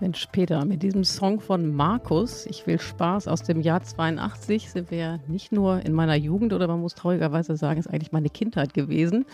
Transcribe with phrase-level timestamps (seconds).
[0.00, 4.92] Mensch, Peter, mit diesem Song von Markus, Ich will Spaß aus dem Jahr 82, sind
[4.92, 8.74] wir nicht nur in meiner Jugend oder man muss traurigerweise sagen, ist eigentlich meine Kindheit
[8.74, 9.24] gewesen,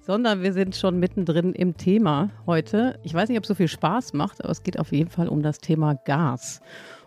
[0.00, 3.00] sondern wir sind schon mittendrin im Thema heute.
[3.02, 5.26] Ich weiß nicht, ob es so viel Spaß macht, aber es geht auf jeden Fall
[5.26, 6.60] um das Thema Gas.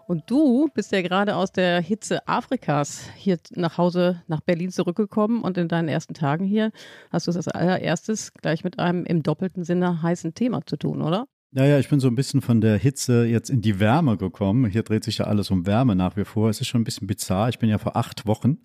[0.08, 5.42] Und du bist ja gerade aus der Hitze Afrikas hier nach Hause nach Berlin zurückgekommen
[5.42, 6.72] und in deinen ersten Tagen hier
[7.12, 11.02] hast du es als allererstes gleich mit einem im doppelten Sinne heißen Thema zu tun,
[11.02, 11.28] oder?
[11.58, 14.70] Ja, ja, ich bin so ein bisschen von der Hitze jetzt in die Wärme gekommen.
[14.70, 16.50] Hier dreht sich ja alles um Wärme nach wie vor.
[16.50, 17.48] Es ist schon ein bisschen bizarr.
[17.48, 18.58] Ich bin ja vor acht Wochen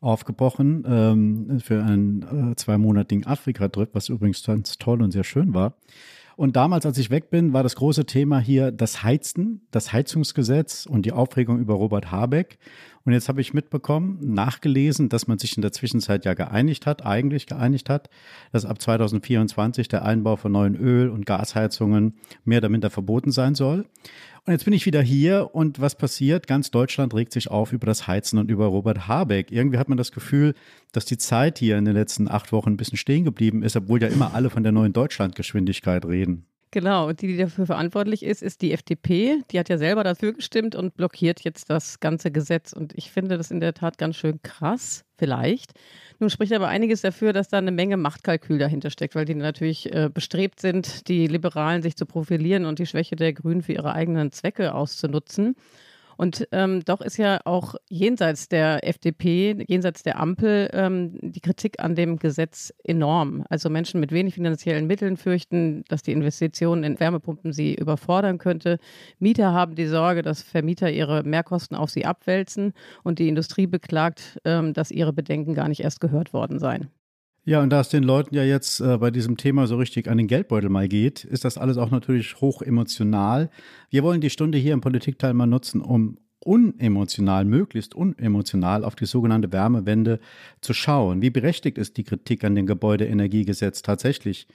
[0.00, 5.74] aufgebrochen ähm, für einen äh, zweimonatigen Afrika-Trip, was übrigens ganz toll und sehr schön war.
[6.36, 10.86] Und damals, als ich weg bin, war das große Thema hier das Heizen, das Heizungsgesetz
[10.86, 12.58] und die Aufregung über Robert Habeck.
[13.06, 17.06] Und jetzt habe ich mitbekommen, nachgelesen, dass man sich in der Zwischenzeit ja geeinigt hat,
[17.06, 18.10] eigentlich geeinigt hat,
[18.50, 23.54] dass ab 2024 der Einbau von neuen Öl- und Gasheizungen mehr oder minder verboten sein
[23.54, 23.86] soll.
[24.44, 26.48] Und jetzt bin ich wieder hier und was passiert?
[26.48, 29.52] Ganz Deutschland regt sich auf über das Heizen und über Robert Habeck.
[29.52, 30.54] Irgendwie hat man das Gefühl,
[30.90, 34.02] dass die Zeit hier in den letzten acht Wochen ein bisschen stehen geblieben ist, obwohl
[34.02, 36.46] ja immer alle von der neuen Deutschlandgeschwindigkeit reden.
[36.76, 39.38] Genau, und die, die dafür verantwortlich ist, ist die FDP.
[39.50, 42.74] Die hat ja selber dafür gestimmt und blockiert jetzt das ganze Gesetz.
[42.74, 45.72] Und ich finde das in der Tat ganz schön krass, vielleicht.
[46.18, 49.90] Nun spricht aber einiges dafür, dass da eine Menge Machtkalkül dahinter steckt, weil die natürlich
[49.90, 53.94] äh, bestrebt sind, die Liberalen sich zu profilieren und die Schwäche der Grünen für ihre
[53.94, 55.56] eigenen Zwecke auszunutzen.
[56.16, 61.80] Und ähm, doch ist ja auch jenseits der FDP, jenseits der Ampel, ähm, die Kritik
[61.80, 63.44] an dem Gesetz enorm.
[63.48, 68.78] Also Menschen mit wenig finanziellen Mitteln fürchten, dass die Investitionen in Wärmepumpen sie überfordern könnte.
[69.18, 72.72] Mieter haben die Sorge, dass Vermieter ihre Mehrkosten auf sie abwälzen.
[73.02, 76.90] Und die Industrie beklagt, ähm, dass ihre Bedenken gar nicht erst gehört worden seien.
[77.48, 80.18] Ja, und da es den Leuten ja jetzt äh, bei diesem Thema so richtig an
[80.18, 83.50] den Geldbeutel mal geht, ist das alles auch natürlich hoch emotional.
[83.88, 89.06] Wir wollen die Stunde hier im Politikteil mal nutzen, um unemotional, möglichst unemotional auf die
[89.06, 90.18] sogenannte Wärmewende
[90.60, 91.22] zu schauen.
[91.22, 94.48] Wie berechtigt ist die Kritik an dem Gebäudeenergiegesetz tatsächlich?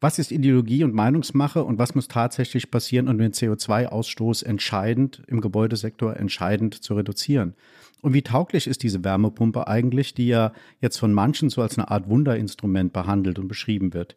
[0.00, 5.40] Was ist Ideologie und Meinungsmache und was muss tatsächlich passieren, um den CO2-Ausstoß entscheidend im
[5.40, 7.54] Gebäudesektor entscheidend zu reduzieren?
[8.00, 11.90] Und wie tauglich ist diese Wärmepumpe eigentlich, die ja jetzt von manchen so als eine
[11.90, 14.16] Art Wunderinstrument behandelt und beschrieben wird?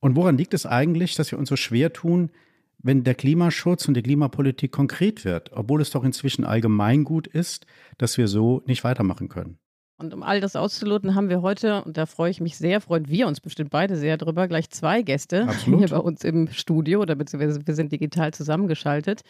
[0.00, 2.30] Und woran liegt es eigentlich, dass wir uns so schwer tun,
[2.78, 7.66] wenn der Klimaschutz und die Klimapolitik konkret wird, obwohl es doch inzwischen allgemeingut ist,
[7.96, 9.58] dass wir so nicht weitermachen können?
[9.96, 13.08] Und um all das auszuloten, haben wir heute, und da freue ich mich sehr, freuen
[13.08, 15.78] wir uns bestimmt beide sehr drüber, gleich zwei Gäste Absolut.
[15.78, 19.22] hier bei uns im Studio oder beziehungsweise wir sind digital zusammengeschaltet.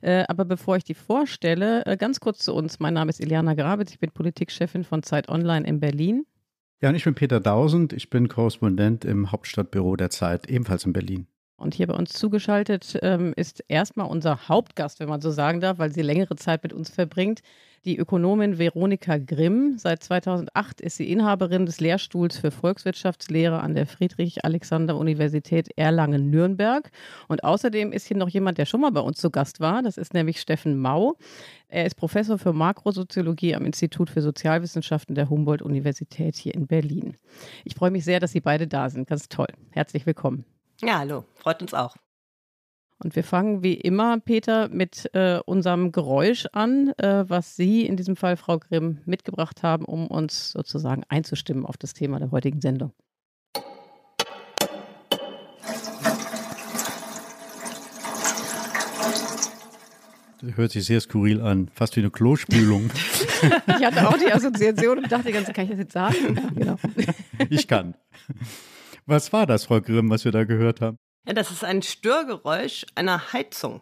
[0.00, 2.78] Äh, aber bevor ich die vorstelle, äh, ganz kurz zu uns.
[2.78, 6.24] Mein Name ist Iliana Grabitz, ich bin Politikchefin von Zeit Online in Berlin.
[6.80, 10.92] Ja, und ich bin Peter Dausend, ich bin Korrespondent im Hauptstadtbüro der Zeit, ebenfalls in
[10.92, 11.26] Berlin.
[11.62, 15.78] Und hier bei uns zugeschaltet ähm, ist erstmal unser Hauptgast, wenn man so sagen darf,
[15.78, 17.40] weil sie längere Zeit mit uns verbringt,
[17.84, 19.74] die Ökonomin Veronika Grimm.
[19.78, 26.90] Seit 2008 ist sie Inhaberin des Lehrstuhls für Volkswirtschaftslehre an der Friedrich-Alexander-Universität Erlangen-Nürnberg.
[27.28, 29.82] Und außerdem ist hier noch jemand, der schon mal bei uns zu Gast war.
[29.82, 31.16] Das ist nämlich Steffen Mau.
[31.68, 37.16] Er ist Professor für Makrosoziologie am Institut für Sozialwissenschaften der Humboldt-Universität hier in Berlin.
[37.64, 39.08] Ich freue mich sehr, dass Sie beide da sind.
[39.08, 39.48] Ganz toll.
[39.70, 40.44] Herzlich willkommen.
[40.84, 41.94] Ja, hallo, freut uns auch.
[42.98, 47.96] Und wir fangen wie immer, Peter, mit äh, unserem Geräusch an, äh, was Sie in
[47.96, 52.60] diesem Fall, Frau Grimm, mitgebracht haben, um uns sozusagen einzustimmen auf das Thema der heutigen
[52.60, 52.92] Sendung.
[60.40, 62.90] Das hört sich sehr skurril an, fast wie eine Klospülung.
[63.66, 66.36] Ich hatte auch die Assoziation und dachte ganz, kann ich das jetzt sagen?
[66.36, 66.76] Ja, genau.
[67.50, 67.94] ich kann.
[69.06, 70.96] Was war das, Frau Grimm, was wir da gehört haben?
[71.26, 73.80] Ja, das ist ein Störgeräusch einer Heizung.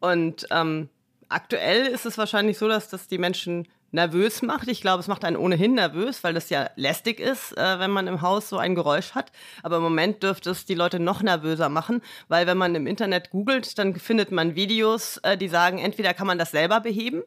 [0.00, 0.88] Und ähm,
[1.28, 4.68] aktuell ist es wahrscheinlich so, dass das die Menschen nervös macht.
[4.68, 8.08] Ich glaube, es macht einen ohnehin nervös, weil das ja lästig ist, äh, wenn man
[8.08, 9.30] im Haus so ein Geräusch hat.
[9.62, 13.30] Aber im Moment dürfte es die Leute noch nervöser machen, weil wenn man im Internet
[13.30, 17.22] googelt, dann findet man Videos, äh, die sagen, entweder kann man das selber beheben,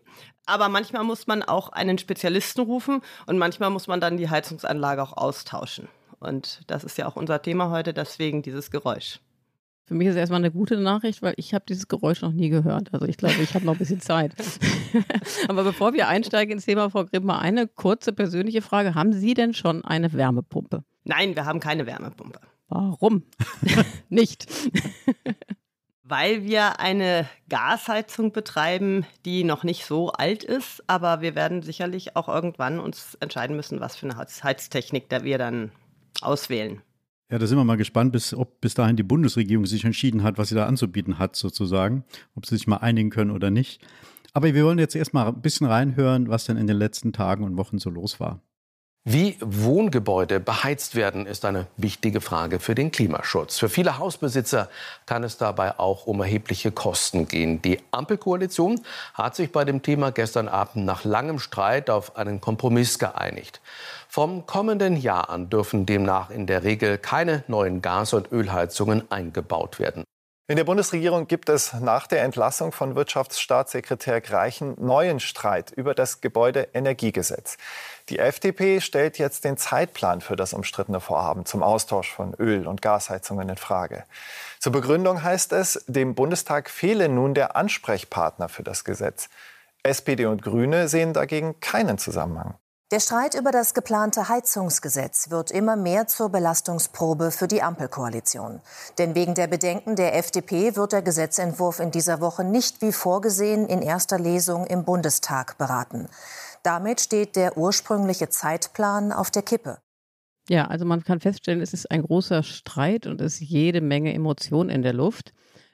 [0.45, 5.01] aber manchmal muss man auch einen Spezialisten rufen und manchmal muss man dann die Heizungsanlage
[5.01, 5.87] auch austauschen.
[6.19, 9.19] Und das ist ja auch unser Thema heute, deswegen dieses Geräusch.
[9.85, 12.49] Für mich ist es erstmal eine gute Nachricht, weil ich habe dieses Geräusch noch nie
[12.49, 12.93] gehört.
[12.93, 14.33] Also ich glaube, ich habe noch ein bisschen Zeit.
[15.47, 18.95] Aber bevor wir einsteigen ins Thema, Frau Grimm, mal eine kurze persönliche Frage.
[18.95, 20.83] Haben Sie denn schon eine Wärmepumpe?
[21.05, 22.41] Nein, wir haben keine Wärmepumpe.
[22.67, 23.23] Warum?
[24.09, 24.47] Nicht.
[26.03, 32.15] Weil wir eine Gasheizung betreiben, die noch nicht so alt ist, aber wir werden sicherlich
[32.15, 35.71] auch irgendwann uns entscheiden müssen, was für eine Heiz- Heiztechnik da wir dann
[36.21, 36.81] auswählen.
[37.29, 40.37] Ja, da sind wir mal gespannt, bis, ob bis dahin die Bundesregierung sich entschieden hat,
[40.37, 42.05] was sie da anzubieten hat, sozusagen.
[42.35, 43.85] Ob sie sich mal einigen können oder nicht.
[44.33, 47.57] Aber wir wollen jetzt erstmal ein bisschen reinhören, was denn in den letzten Tagen und
[47.57, 48.41] Wochen so los war.
[49.09, 53.57] Wie Wohngebäude beheizt werden, ist eine wichtige Frage für den Klimaschutz.
[53.57, 54.67] Für viele Hausbesitzer
[55.05, 57.61] kann es dabei auch um erhebliche Kosten gehen.
[57.61, 58.81] Die Ampelkoalition
[59.13, 63.61] hat sich bei dem Thema gestern Abend nach langem Streit auf einen Kompromiss geeinigt.
[64.09, 69.79] Vom kommenden Jahr an dürfen demnach in der Regel keine neuen Gas- und Ölheizungen eingebaut
[69.79, 70.03] werden.
[70.49, 76.21] In der Bundesregierung gibt es nach der Entlassung von Wirtschaftsstaatssekretär Greichen neuen Streit über das
[76.21, 77.57] Gebäudeenergiegesetz.
[78.07, 82.81] Die FDP stellt jetzt den Zeitplan für das umstrittene Vorhaben zum Austausch von Öl- und
[82.81, 84.05] Gasheizungen in Frage.
[84.59, 89.27] Zur Begründung heißt es, dem Bundestag fehle nun der Ansprechpartner für das Gesetz.
[89.83, 92.55] SPD und Grüne sehen dagegen keinen Zusammenhang.
[92.89, 98.61] Der Streit über das geplante Heizungsgesetz wird immer mehr zur Belastungsprobe für die Ampelkoalition.
[98.97, 103.67] Denn wegen der Bedenken der FDP wird der Gesetzentwurf in dieser Woche nicht wie vorgesehen
[103.67, 106.07] in erster Lesung im Bundestag beraten.
[106.63, 109.79] Damit steht der ursprüngliche Zeitplan auf der Kippe.
[110.47, 114.13] Ja, also man kann feststellen, es ist ein großer Streit und es ist jede Menge
[114.13, 115.33] Emotion in der Luft.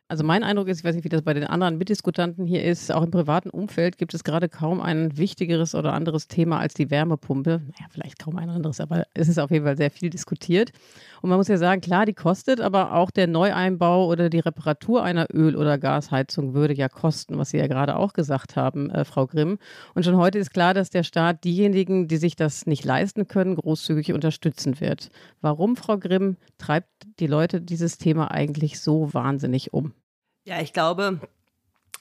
[0.10, 2.92] Also mein Eindruck ist, ich weiß nicht, wie das bei den anderen Mitdiskutanten hier ist,
[2.92, 6.92] auch im privaten Umfeld gibt es gerade kaum ein wichtigeres oder anderes Thema als die
[6.92, 7.62] Wärmepumpe.
[7.64, 10.72] Naja, vielleicht kaum ein anderes, aber es ist auf jeden Fall sehr viel diskutiert.
[11.22, 15.04] Und man muss ja sagen, klar, die kostet, aber auch der Neueinbau oder die Reparatur
[15.04, 19.06] einer Öl- oder Gasheizung würde ja kosten, was Sie ja gerade auch gesagt haben, äh,
[19.06, 19.58] Frau Grimm.
[19.96, 23.56] Und schon heute ist klar, dass der Staat diejenigen, die sich das nicht leisten können,
[23.56, 25.10] großzügig unterstützen wird.
[25.42, 26.90] Warum, Frau Grimm, treibt
[27.20, 29.94] die Leute dieses Thema eigentlich so wahnsinnig um?
[30.45, 31.19] Ja, ich glaube,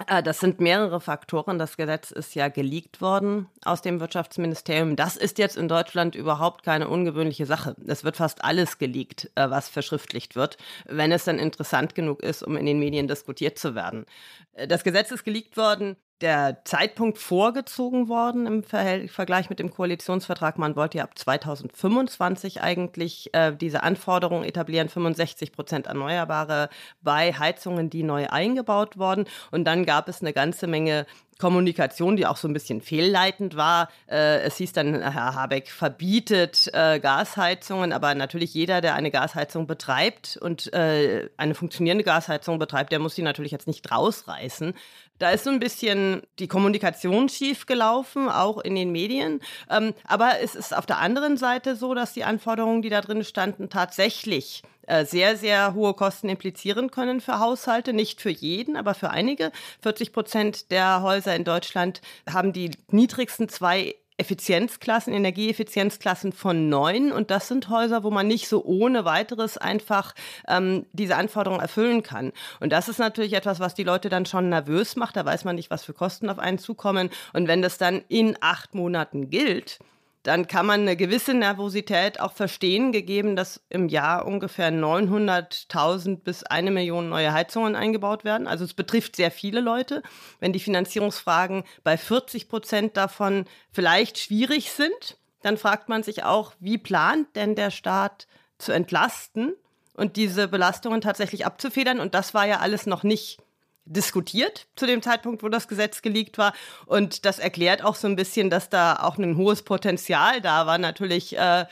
[0.06, 1.58] äh, das sind mehrere Faktoren.
[1.58, 4.96] Das Gesetz ist ja geleakt worden aus dem Wirtschaftsministerium.
[4.96, 7.76] Das ist jetzt in Deutschland überhaupt keine ungewöhnliche Sache.
[7.86, 12.42] Es wird fast alles geleakt, äh, was verschriftlicht wird, wenn es dann interessant genug ist,
[12.42, 14.06] um in den Medien diskutiert zu werden.
[14.54, 15.96] Äh, Das Gesetz ist geleakt worden.
[16.22, 20.56] Der Zeitpunkt vorgezogen worden im Vergleich mit dem Koalitionsvertrag.
[20.56, 26.68] Man wollte ja ab 2025 eigentlich äh, diese Anforderung etablieren, 65 Prozent Erneuerbare
[27.02, 29.26] bei Heizungen, die neu eingebaut worden.
[29.50, 31.06] Und dann gab es eine ganze Menge
[31.42, 33.88] Kommunikation, die auch so ein bisschen fehlleitend war.
[34.08, 39.66] Äh, es hieß dann, Herr Habeck verbietet äh, Gasheizungen, aber natürlich jeder, der eine Gasheizung
[39.66, 44.74] betreibt und äh, eine funktionierende Gasheizung betreibt, der muss die natürlich jetzt nicht rausreißen.
[45.22, 49.38] Da ist so ein bisschen die Kommunikation schief gelaufen, auch in den Medien.
[49.70, 53.22] Ähm, aber es ist auf der anderen Seite so, dass die Anforderungen, die da drin
[53.22, 57.92] standen, tatsächlich äh, sehr, sehr hohe Kosten implizieren können für Haushalte.
[57.92, 59.52] Nicht für jeden, aber für einige.
[59.82, 67.10] 40 Prozent der Häuser in Deutschland haben die niedrigsten zwei Effizienzklassen, Energieeffizienzklassen von neun.
[67.10, 70.14] Und das sind Häuser, wo man nicht so ohne weiteres einfach
[70.48, 72.32] ähm, diese Anforderungen erfüllen kann.
[72.60, 75.16] Und das ist natürlich etwas, was die Leute dann schon nervös macht.
[75.16, 77.10] Da weiß man nicht, was für Kosten auf einen zukommen.
[77.32, 79.80] Und wenn das dann in acht Monaten gilt,
[80.22, 86.44] dann kann man eine gewisse Nervosität auch verstehen, gegeben, dass im Jahr ungefähr 900.000 bis
[86.44, 88.46] eine Million neue Heizungen eingebaut werden.
[88.46, 90.02] Also es betrifft sehr viele Leute.
[90.38, 96.52] Wenn die Finanzierungsfragen bei 40 Prozent davon vielleicht schwierig sind, dann fragt man sich auch,
[96.60, 99.54] wie plant denn der Staat zu entlasten
[99.94, 101.98] und diese Belastungen tatsächlich abzufedern?
[101.98, 103.38] Und das war ja alles noch nicht
[103.84, 106.54] diskutiert zu dem Zeitpunkt, wo das Gesetz geleakt war.
[106.86, 110.78] Und das erklärt auch so ein bisschen, dass da auch ein hohes Potenzial da war,
[110.78, 111.66] natürlich äh,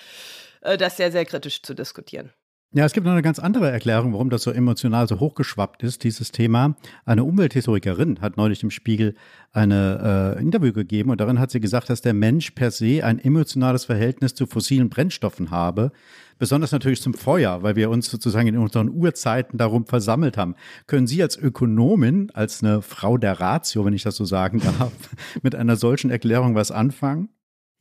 [0.60, 2.32] äh, das sehr, sehr kritisch zu diskutieren.
[2.72, 6.04] Ja, es gibt noch eine ganz andere Erklärung, warum das so emotional so hochgeschwappt ist,
[6.04, 6.76] dieses Thema.
[7.04, 9.16] Eine Umwelthistorikerin hat neulich im Spiegel
[9.50, 13.18] eine äh, Interview gegeben und darin hat sie gesagt, dass der Mensch per se ein
[13.18, 15.90] emotionales Verhältnis zu fossilen Brennstoffen habe,
[16.38, 20.54] besonders natürlich zum Feuer, weil wir uns sozusagen in unseren Urzeiten darum versammelt haben.
[20.86, 24.92] Können Sie als Ökonomin, als eine Frau der Ratio, wenn ich das so sagen darf,
[25.42, 27.30] mit einer solchen Erklärung was anfangen?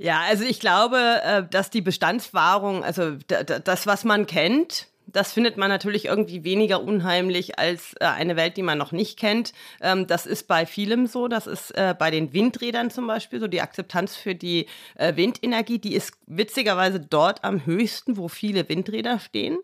[0.02, 3.18] Ja, also ich glaube, äh, dass die Bestandswahrung, also
[3.66, 8.56] das, was man kennt, das findet man natürlich irgendwie weniger unheimlich als äh, eine Welt,
[8.56, 9.54] die man noch nicht kennt.
[9.82, 11.28] Ähm, Das ist bei vielem so.
[11.28, 13.48] Das ist äh, bei den Windrädern zum Beispiel so.
[13.48, 19.58] Die Akzeptanz für die Windenergie, die ist witzigerweise dort am höchsten, wo viele Windräder stehen.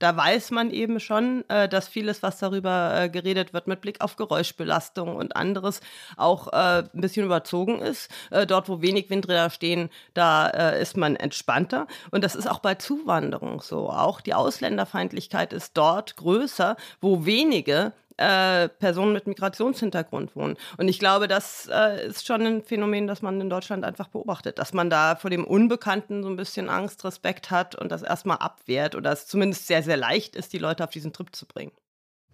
[0.00, 4.00] Da weiß man eben schon, äh, dass vieles, was darüber äh, geredet wird, mit Blick
[4.00, 5.80] auf Geräuschbelastung und anderes
[6.16, 8.10] auch äh, ein bisschen überzogen ist.
[8.30, 11.86] Äh, dort, wo wenig Windräder stehen, da äh, ist man entspannter.
[12.10, 13.90] Und das ist auch bei Zuwanderung so.
[13.90, 20.56] Auch die Ausländerfeindlichkeit ist dort größer, wo wenige äh, Personen mit Migrationshintergrund wohnen.
[20.76, 24.58] Und ich glaube, das äh, ist schon ein Phänomen, das man in Deutschland einfach beobachtet,
[24.58, 28.36] dass man da vor dem Unbekannten so ein bisschen Angst, Respekt hat und das erstmal
[28.36, 31.72] abwehrt oder es zumindest sehr, sehr leicht ist, die Leute auf diesen Trip zu bringen.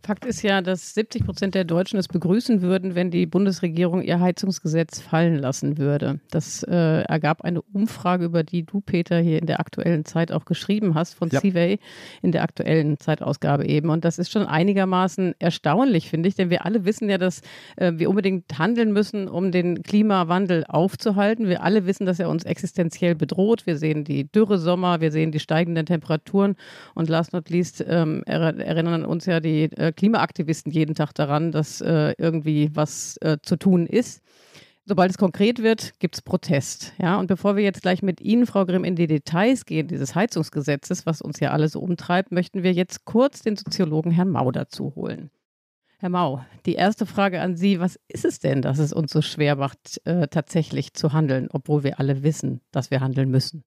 [0.03, 4.21] Fakt ist ja, dass 70 Prozent der Deutschen es begrüßen würden, wenn die Bundesregierung ihr
[4.21, 6.21] Heizungsgesetz fallen lassen würde.
[6.31, 10.45] Das äh, ergab eine Umfrage, über die du, Peter, hier in der aktuellen Zeit auch
[10.45, 11.41] geschrieben hast, von ja.
[11.41, 11.77] CVA
[12.23, 13.91] in der aktuellen Zeitausgabe eben.
[13.91, 17.41] Und das ist schon einigermaßen erstaunlich, finde ich, denn wir alle wissen ja, dass
[17.75, 21.49] äh, wir unbedingt handeln müssen, um den Klimawandel aufzuhalten.
[21.49, 23.67] Wir alle wissen, dass er uns existenziell bedroht.
[23.67, 26.55] Wir sehen die Dürresommer, wir sehen die steigenden Temperaturen
[26.95, 31.81] und last not least ähm, erinnern uns ja die äh, Klimaaktivisten jeden Tag daran, dass
[31.81, 34.23] äh, irgendwie was äh, zu tun ist.
[34.89, 36.93] Sobald es konkret wird, gibt es Protest.
[36.99, 40.15] Ja, und bevor wir jetzt gleich mit Ihnen, Frau Grimm, in die Details gehen, dieses
[40.15, 44.53] Heizungsgesetzes, was uns ja alle so umtreibt, möchten wir jetzt kurz den Soziologen Herrn Mau
[44.53, 45.31] dazu holen.
[45.99, 49.23] Herr Mau, die erste Frage an Sie, was ist es denn, dass es uns so
[49.23, 53.65] schwer macht, äh, tatsächlich zu handeln, obwohl wir alle wissen, dass wir handeln müssen?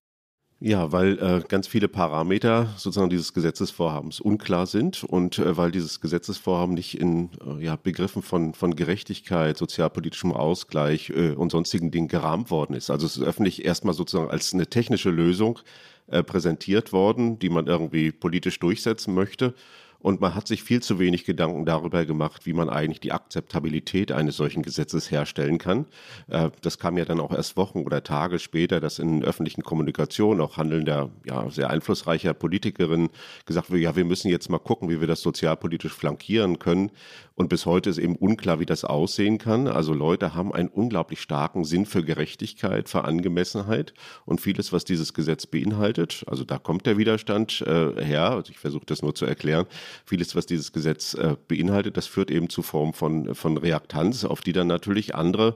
[0.62, 6.02] Ja, weil äh, ganz viele Parameter sozusagen dieses Gesetzesvorhabens unklar sind und äh, weil dieses
[6.02, 12.10] Gesetzesvorhaben nicht in äh, ja, Begriffen von, von Gerechtigkeit, sozialpolitischem Ausgleich äh, und sonstigen Dingen
[12.10, 12.90] gerahmt worden ist.
[12.90, 15.60] Also es ist öffentlich erstmal sozusagen als eine technische Lösung
[16.08, 19.54] äh, präsentiert worden, die man irgendwie politisch durchsetzen möchte.
[20.02, 24.12] Und man hat sich viel zu wenig Gedanken darüber gemacht, wie man eigentlich die Akzeptabilität
[24.12, 25.86] eines solchen Gesetzes herstellen kann.
[26.28, 30.40] Äh, das kam ja dann auch erst Wochen oder Tage später, dass in öffentlichen Kommunikation
[30.40, 33.10] auch handelnder, ja, sehr einflussreicher Politikerinnen
[33.46, 36.92] gesagt wird, ja, wir müssen jetzt mal gucken, wie wir das sozialpolitisch flankieren können.
[37.40, 39.70] Und bis heute ist eben unklar, wie das aussehen kann.
[39.70, 43.94] Also Leute haben einen unglaublich starken Sinn für Gerechtigkeit, für Angemessenheit
[44.26, 46.26] und vieles, was dieses Gesetz beinhaltet.
[46.28, 48.32] Also da kommt der Widerstand äh, her.
[48.32, 49.68] Also ich versuche das nur zu erklären
[50.04, 54.42] vieles, was dieses Gesetz äh, beinhaltet, das führt eben zu Formen von, von Reaktanz, auf
[54.42, 55.56] die dann natürlich andere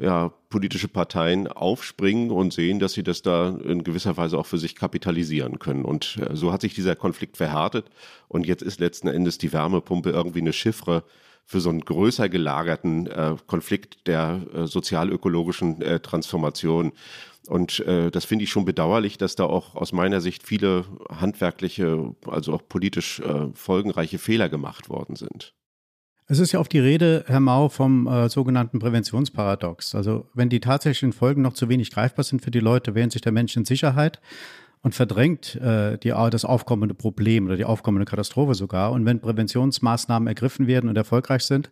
[0.00, 4.58] ja, politische Parteien aufspringen und sehen, dass sie das da in gewisser Weise auch für
[4.58, 5.84] sich kapitalisieren können.
[5.84, 7.86] Und äh, so hat sich dieser Konflikt verhärtet.
[8.28, 11.04] Und jetzt ist letzten Endes die Wärmepumpe irgendwie eine Chiffre
[11.44, 16.92] für so einen größer gelagerten äh, Konflikt der äh, sozialökologischen äh, Transformation.
[17.48, 22.14] Und äh, das finde ich schon bedauerlich, dass da auch aus meiner Sicht viele handwerkliche,
[22.26, 25.52] also auch politisch äh, folgenreiche Fehler gemacht worden sind.
[26.30, 29.96] Es ist ja auf die Rede, Herr Mau, vom äh, sogenannten Präventionsparadox.
[29.96, 33.20] Also wenn die tatsächlichen Folgen noch zu wenig greifbar sind für die Leute, wähnt sich
[33.20, 34.20] der Mensch in Sicherheit
[34.82, 38.92] und verdrängt äh, die, das aufkommende Problem oder die aufkommende Katastrophe sogar.
[38.92, 41.68] Und wenn Präventionsmaßnahmen ergriffen werden und erfolgreich sind,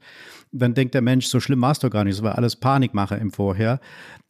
[0.50, 3.14] dann denkt der Mensch, so schlimm war es doch gar nicht, das war alles Panikmache
[3.14, 3.78] im Vorher.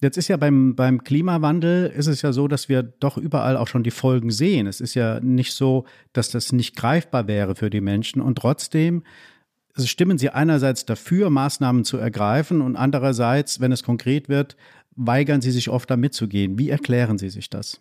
[0.03, 3.67] Jetzt ist ja beim, beim Klimawandel ist es ja so, dass wir doch überall auch
[3.67, 4.67] schon die Folgen sehen.
[4.67, 9.05] Es ist ja nicht so, dass das nicht greifbar wäre für die Menschen und trotzdem
[9.87, 14.57] stimmen sie einerseits dafür, Maßnahmen zu ergreifen und andererseits, wenn es konkret wird,
[14.97, 16.59] weigern sie sich oft da mitzugehen.
[16.59, 17.81] Wie erklären Sie sich das?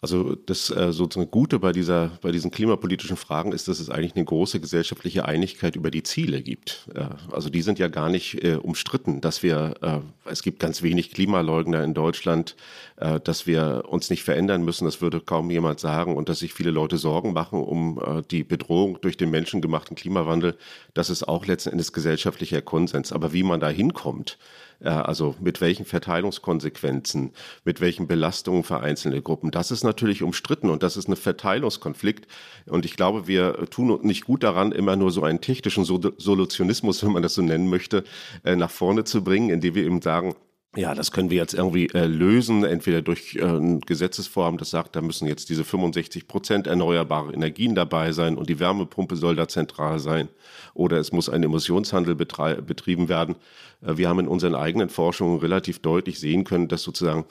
[0.00, 4.14] Also das äh, sozusagen Gute bei dieser, bei diesen klimapolitischen Fragen ist, dass es eigentlich
[4.14, 6.88] eine große gesellschaftliche Einigkeit über die Ziele gibt.
[6.94, 9.98] Äh, also die sind ja gar nicht äh, umstritten, dass wir, äh,
[10.30, 12.54] es gibt ganz wenig Klimaleugner in Deutschland,
[12.96, 16.54] äh, dass wir uns nicht verändern müssen, das würde kaum jemand sagen und dass sich
[16.54, 20.56] viele Leute Sorgen machen um äh, die Bedrohung durch den menschengemachten Klimawandel.
[20.94, 23.10] Das ist auch letzten Endes gesellschaftlicher Konsens.
[23.10, 24.38] Aber wie man da hinkommt,
[24.84, 27.32] also mit welchen Verteilungskonsequenzen,
[27.64, 29.50] mit welchen Belastungen für einzelne Gruppen.
[29.50, 32.28] Das ist natürlich umstritten und das ist ein Verteilungskonflikt.
[32.66, 37.12] Und ich glaube, wir tun nicht gut daran, immer nur so einen technischen Solutionismus, wenn
[37.12, 38.04] man das so nennen möchte,
[38.44, 40.34] äh, nach vorne zu bringen, indem wir eben sagen,
[40.76, 44.96] ja, das können wir jetzt irgendwie äh, lösen, entweder durch äh, ein Gesetzesvorhaben, das sagt,
[44.96, 49.48] da müssen jetzt diese 65 Prozent erneuerbare Energien dabei sein und die Wärmepumpe soll da
[49.48, 50.28] zentral sein,
[50.74, 53.36] oder es muss ein Emissionshandel betrieben werden.
[53.82, 57.24] Äh, wir haben in unseren eigenen Forschungen relativ deutlich sehen können, dass sozusagen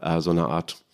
[0.00, 0.85] äh, so eine Art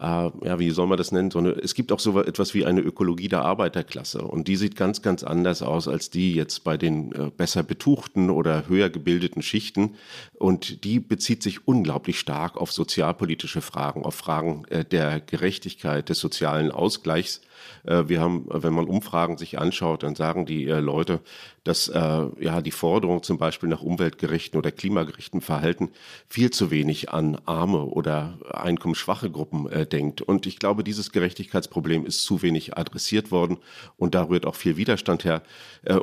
[0.00, 1.30] äh, ja, wie soll man das nennen?
[1.30, 4.76] So eine, es gibt auch so etwas wie eine Ökologie der Arbeiterklasse und die sieht
[4.76, 9.42] ganz, ganz anders aus als die jetzt bei den äh, besser betuchten oder höher gebildeten
[9.42, 9.94] Schichten
[10.34, 16.18] und die bezieht sich unglaublich stark auf sozialpolitische Fragen, auf Fragen äh, der Gerechtigkeit, des
[16.18, 17.40] sozialen Ausgleichs.
[17.84, 21.20] Äh, wir haben, wenn man Umfragen sich anschaut, dann sagen die äh, Leute,
[21.62, 25.90] dass äh, ja die Forderung zum Beispiel nach umweltgerechten oder klimagerechten Verhalten
[26.28, 30.20] viel zu wenig an arme oder einkommensschwache Gruppen denkt.
[30.20, 33.58] Und ich glaube, dieses Gerechtigkeitsproblem ist zu wenig adressiert worden
[33.96, 35.42] und da rührt auch viel Widerstand her.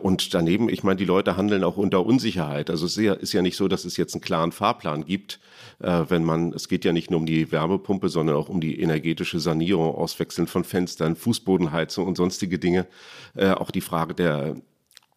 [0.01, 2.70] Und daneben, ich meine, die Leute handeln auch unter Unsicherheit.
[2.70, 5.39] Also es ist ja, nicht so, dass es jetzt einen klaren Fahrplan gibt,
[5.80, 9.39] wenn man, es geht ja nicht nur um die Wärmepumpe, sondern auch um die energetische
[9.39, 11.15] Sanierung, Auswechseln von Fenstern,
[11.51, 12.88] Fußbodenheizung und sonstige Dinge.
[13.36, 14.55] Äh, auch die Frage der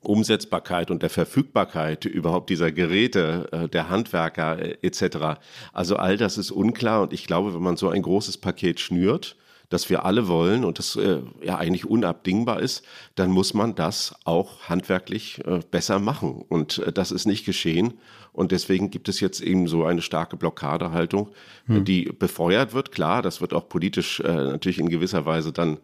[0.01, 5.41] Umsetzbarkeit und der Verfügbarkeit überhaupt dieser Geräte, äh, der Handwerker äh, etc.
[5.73, 9.37] Also all das ist unklar und ich glaube, wenn man so ein großes Paket schnürt,
[9.71, 14.15] das wir alle wollen und das äh, ja eigentlich unabdingbar ist, dann muss man das
[14.25, 16.45] auch handwerklich äh, besser machen.
[16.49, 17.95] Und äh, das ist nicht geschehen.
[18.33, 21.31] Und deswegen gibt es jetzt eben so eine starke Blockadehaltung,
[21.67, 21.85] hm.
[21.85, 22.91] die befeuert wird.
[22.93, 25.79] Klar, das wird auch politisch natürlich in gewisser Weise dann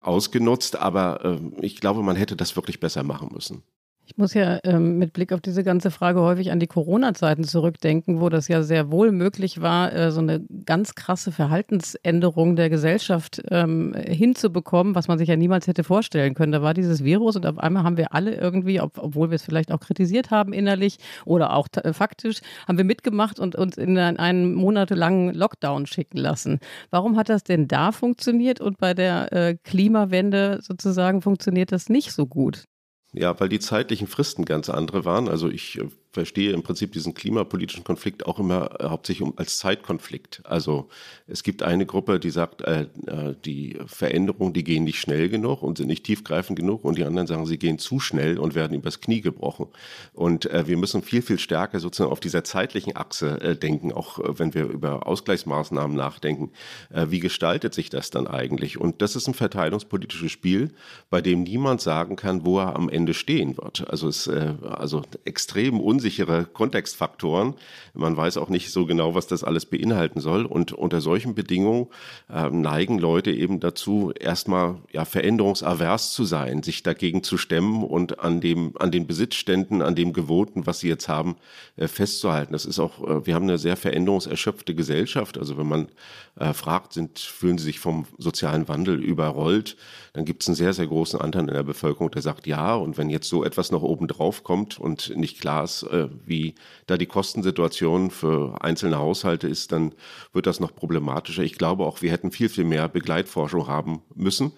[0.00, 3.62] ausgenutzt, aber äh, ich glaube, man hätte das wirklich besser machen müssen.
[4.10, 8.20] Ich muss ja ähm, mit Blick auf diese ganze Frage häufig an die Corona-Zeiten zurückdenken,
[8.20, 13.40] wo das ja sehr wohl möglich war, äh, so eine ganz krasse Verhaltensänderung der Gesellschaft
[13.52, 16.50] ähm, hinzubekommen, was man sich ja niemals hätte vorstellen können.
[16.50, 19.44] Da war dieses Virus und auf einmal haben wir alle irgendwie, ob, obwohl wir es
[19.44, 23.96] vielleicht auch kritisiert haben innerlich oder auch äh, faktisch, haben wir mitgemacht und uns in
[23.96, 26.58] einen monatelangen Lockdown schicken lassen.
[26.90, 32.10] Warum hat das denn da funktioniert und bei der äh, Klimawende sozusagen funktioniert das nicht
[32.10, 32.64] so gut?
[33.12, 35.28] Ja, weil die zeitlichen Fristen ganz andere waren.
[35.28, 40.42] Also ich äh, verstehe im Prinzip diesen klimapolitischen Konflikt auch immer äh, hauptsächlich als Zeitkonflikt.
[40.44, 40.88] Also
[41.28, 45.62] es gibt eine Gruppe, die sagt, äh, äh, die Veränderungen, die gehen nicht schnell genug
[45.62, 48.76] und sind nicht tiefgreifend genug und die anderen sagen, sie gehen zu schnell und werden
[48.76, 49.68] übers Knie gebrochen.
[50.12, 54.18] Und äh, wir müssen viel, viel stärker sozusagen auf dieser zeitlichen Achse äh, denken, auch
[54.38, 56.50] wenn wir über Ausgleichsmaßnahmen nachdenken.
[56.90, 58.78] Wie gestaltet sich das dann eigentlich?
[58.78, 60.72] Und das ist ein verteilungspolitisches Spiel,
[61.08, 63.88] bei dem niemand sagen kann, wo er am Ende stehen wird.
[63.88, 67.56] Also es also extrem unsichere Kontextfaktoren.
[67.92, 70.46] Man weiß auch nicht so genau, was das alles beinhalten soll.
[70.46, 71.88] Und unter solchen Bedingungen
[72.32, 78.20] äh, neigen Leute eben dazu, erstmal ja, veränderungsavers zu sein, sich dagegen zu stemmen und
[78.20, 81.36] an dem, an den Besitzständen, an dem Gewohnten, was sie jetzt haben,
[81.76, 82.54] äh, festzuhalten.
[82.54, 85.36] Das ist auch, äh, wir haben eine sehr veränderungserschöpfte Gesellschaft.
[85.36, 85.88] Also wenn man
[86.36, 89.76] äh, fragt, sind, fühlen sie sich vom sozialen Wandel überrollt,
[90.14, 92.74] dann gibt es einen sehr, sehr großen Anteil in der Bevölkerung, der sagt ja.
[92.74, 96.54] Und wenn jetzt so etwas noch oben drauf kommt und nicht klar ist, äh, wie
[96.86, 99.94] da die Kostensituation für einzelne Haushalte ist, dann
[100.32, 101.42] wird das noch problematischer.
[101.42, 104.52] Ich glaube auch, wir hätten viel, viel mehr Begleitforschung haben müssen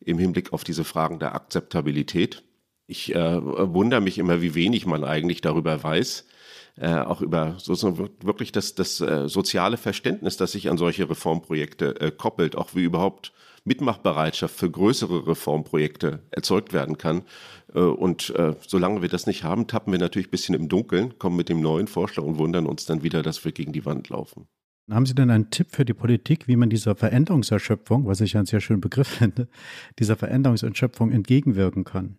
[0.00, 2.42] im Hinblick auf diese Fragen der Akzeptabilität.
[2.86, 6.24] Ich äh, wundere mich immer, wie wenig man eigentlich darüber weiß,
[6.76, 12.00] äh, auch über sozusagen wirklich das, das äh, soziale Verständnis, das sich an solche Reformprojekte
[12.00, 13.32] äh, koppelt, auch wie überhaupt
[13.68, 17.22] Mitmachbereitschaft für größere Reformprojekte erzeugt werden kann.
[17.72, 21.18] Äh, und äh, solange wir das nicht haben, tappen wir natürlich ein bisschen im Dunkeln,
[21.18, 24.08] kommen mit dem neuen Vorschlag und wundern uns dann wieder, dass wir gegen die Wand
[24.08, 24.48] laufen.
[24.90, 28.46] Haben Sie denn einen Tipp für die Politik, wie man dieser Veränderungserschöpfung, was ich einen
[28.46, 29.48] sehr schönen Begriff finde,
[29.98, 32.18] dieser Veränderungserschöpfung entgegenwirken kann?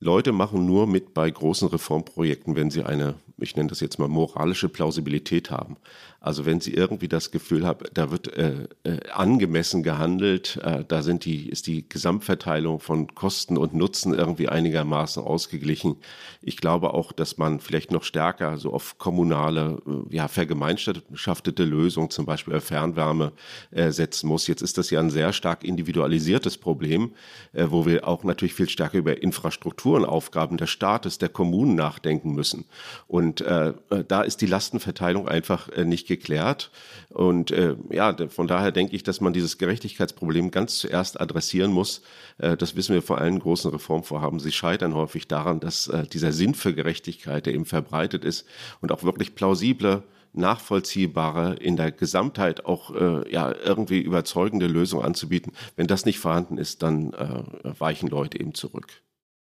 [0.00, 4.08] Leute machen nur mit bei großen Reformprojekten, wenn sie eine, ich nenne das jetzt mal
[4.08, 5.76] moralische Plausibilität haben.
[6.22, 11.02] Also wenn Sie irgendwie das Gefühl haben, da wird äh, äh, angemessen gehandelt, äh, da
[11.02, 15.96] sind die, ist die Gesamtverteilung von Kosten und Nutzen irgendwie einigermaßen ausgeglichen.
[16.42, 22.10] Ich glaube auch, dass man vielleicht noch stärker so auf kommunale, äh, ja, vergemeinschaftete Lösungen,
[22.10, 23.32] zum Beispiel Fernwärme,
[23.70, 24.46] äh, setzen muss.
[24.46, 27.12] Jetzt ist das ja ein sehr stark individualisiertes Problem,
[27.54, 32.34] äh, wo wir auch natürlich viel stärker über Infrastrukturen, Aufgaben des Staates, der Kommunen nachdenken
[32.34, 32.66] müssen.
[33.06, 36.70] Und äh, äh da ist die Lastenverteilung einfach äh, nicht geklärt.
[37.10, 42.02] Und äh, ja, von daher denke ich, dass man dieses Gerechtigkeitsproblem ganz zuerst adressieren muss.
[42.38, 44.40] Äh, das wissen wir vor allen großen Reformvorhaben.
[44.40, 48.46] Sie scheitern häufig daran, dass äh, dieser Sinn für Gerechtigkeit, der eben verbreitet ist
[48.80, 55.52] und auch wirklich plausible nachvollziehbare, in der Gesamtheit auch äh, ja irgendwie überzeugende Lösung anzubieten.
[55.76, 57.42] Wenn das nicht vorhanden ist, dann äh,
[57.78, 59.02] weichen Leute eben zurück.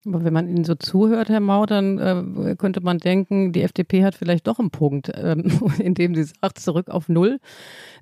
[0.06, 4.04] Aber wenn man Ihnen so zuhört, Herr Mau, dann äh, könnte man denken, die FDP
[4.04, 5.46] hat vielleicht doch einen Punkt, ähm,
[5.80, 7.40] indem sie sagt, zurück auf Null.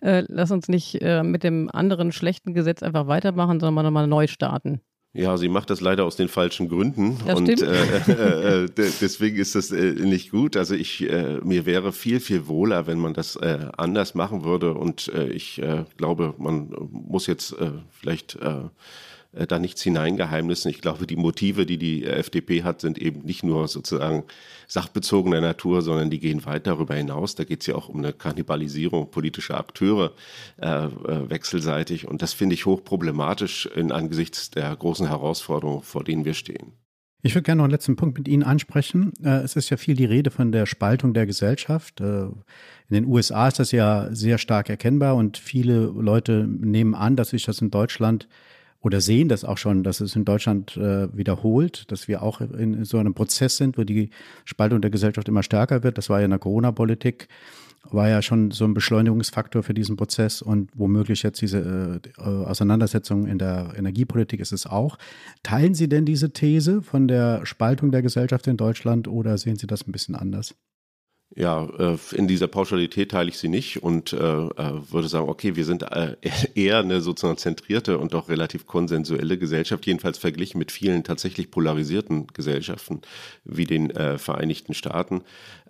[0.01, 4.27] Äh, lass uns nicht äh, mit dem anderen schlechten Gesetz einfach weitermachen, sondern nochmal neu
[4.27, 4.81] starten.
[5.13, 7.63] Ja, sie macht das leider aus den falschen Gründen das und stimmt.
[7.63, 10.55] äh, äh, deswegen ist das äh, nicht gut.
[10.55, 14.73] Also ich äh, mir wäre viel viel wohler, wenn man das äh, anders machen würde
[14.73, 18.39] und äh, ich äh, glaube, man muss jetzt äh, vielleicht
[19.33, 20.69] äh, da nichts hineingeheimnissen.
[20.71, 24.23] Ich glaube, die Motive, die die äh, FDP hat, sind eben nicht nur sozusagen
[24.67, 27.35] sachbezogener Natur, sondern die gehen weit darüber hinaus.
[27.35, 30.13] Da geht es ja auch um eine Kannibalisierung politischer Akteure
[30.61, 32.07] äh, äh, wechselseitig.
[32.07, 36.73] Und das finde ich hochproblematisch in angesichts der großen Herausforderungen, vor denen wir stehen.
[37.23, 39.13] Ich würde gerne noch einen letzten Punkt mit Ihnen ansprechen.
[39.23, 42.01] Es ist ja viel die Rede von der Spaltung der Gesellschaft.
[42.01, 42.43] In
[42.89, 47.45] den USA ist das ja sehr stark erkennbar und viele Leute nehmen an, dass sich
[47.45, 48.27] das in Deutschland
[48.81, 52.83] oder sehen das auch schon, dass es in Deutschland äh, wiederholt, dass wir auch in
[52.83, 54.09] so einem Prozess sind, wo die
[54.43, 55.97] Spaltung der Gesellschaft immer stärker wird.
[55.97, 57.27] Das war ja in der Corona-Politik,
[57.89, 63.27] war ja schon so ein Beschleunigungsfaktor für diesen Prozess und womöglich jetzt diese äh, Auseinandersetzung
[63.27, 64.97] in der Energiepolitik ist es auch.
[65.43, 69.67] Teilen Sie denn diese These von der Spaltung der Gesellschaft in Deutschland oder sehen Sie
[69.67, 70.55] das ein bisschen anders?
[71.33, 75.55] Ja, äh, in dieser Pauschalität teile ich sie nicht und äh, äh, würde sagen, okay,
[75.55, 75.85] wir sind
[76.55, 82.27] eher eine sozusagen zentrierte und doch relativ konsensuelle Gesellschaft, jedenfalls verglichen mit vielen tatsächlich polarisierten
[82.27, 83.01] Gesellschaften
[83.45, 85.21] wie den Vereinigten Staaten.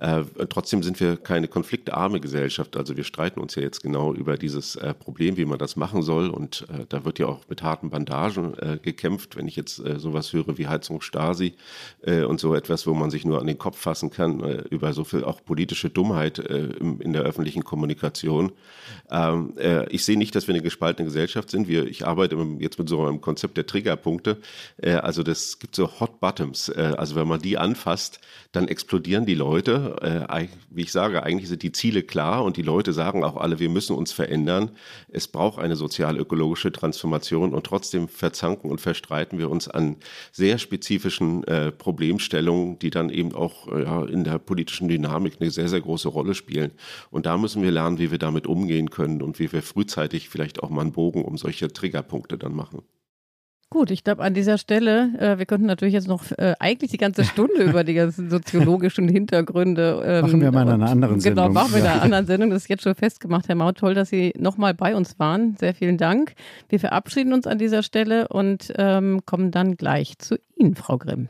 [0.01, 2.75] Äh, trotzdem sind wir keine konfliktarme Gesellschaft.
[2.75, 6.01] Also wir streiten uns ja jetzt genau über dieses äh, Problem, wie man das machen
[6.01, 6.31] soll.
[6.31, 9.35] Und äh, da wird ja auch mit harten Bandagen äh, gekämpft.
[9.35, 11.53] Wenn ich jetzt äh, sowas höre wie Heizung Stasi
[12.01, 15.03] äh, und so etwas, wo man sich nur an den Kopf fassen kann, über so
[15.03, 18.53] viel auch politische Dummheit im, in der öffentlichen Kommunikation.
[19.11, 21.67] Ähm, äh, ich sehe nicht, dass wir eine gespaltene Gesellschaft sind.
[21.67, 24.37] Wir, ich arbeite jetzt mit so einem Konzept der Triggerpunkte.
[24.81, 26.69] Also das gibt so Hot Bottoms.
[26.69, 28.19] Also wenn man die anfasst,
[28.51, 29.90] dann explodieren die Leute.
[30.01, 33.59] Äh, wie ich sage, eigentlich sind die Ziele klar und die Leute sagen auch alle,
[33.59, 34.71] wir müssen uns verändern.
[35.09, 39.97] Es braucht eine sozial-ökologische Transformation und trotzdem verzanken und verstreiten wir uns an
[40.31, 45.51] sehr spezifischen äh, Problemstellungen, die dann eben auch äh, ja, in der politischen Dynamik eine
[45.51, 46.71] sehr, sehr große Rolle spielen.
[47.09, 50.63] Und da müssen wir lernen, wie wir damit umgehen können und wie wir frühzeitig vielleicht
[50.63, 52.83] auch mal einen Bogen um solche Triggerpunkte dann machen.
[53.73, 56.97] Gut, ich glaube an dieser Stelle, äh, wir könnten natürlich jetzt noch äh, eigentlich die
[56.97, 60.03] ganze Stunde über die ganzen soziologischen Hintergründe.
[60.05, 61.53] Ähm, Machen wir mal in einer anderen und- Genau, Sendung.
[61.53, 62.49] machen wir in einer anderen Sendung.
[62.49, 63.77] Das ist jetzt schon festgemacht, Herr Maut.
[63.77, 65.55] Toll, dass Sie nochmal bei uns waren.
[65.57, 66.33] Sehr vielen Dank.
[66.67, 71.29] Wir verabschieden uns an dieser Stelle und ähm, kommen dann gleich zu Ihnen, Frau Grimm.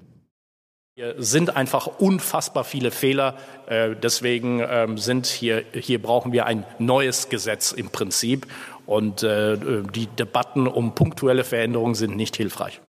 [0.95, 3.35] Hier sind einfach unfassbar viele Fehler.
[3.67, 8.45] Äh, Deswegen ähm, sind hier, hier brauchen wir ein neues Gesetz im Prinzip.
[8.91, 9.57] Und äh,
[9.95, 12.81] die Debatten um punktuelle Veränderungen sind nicht hilfreich.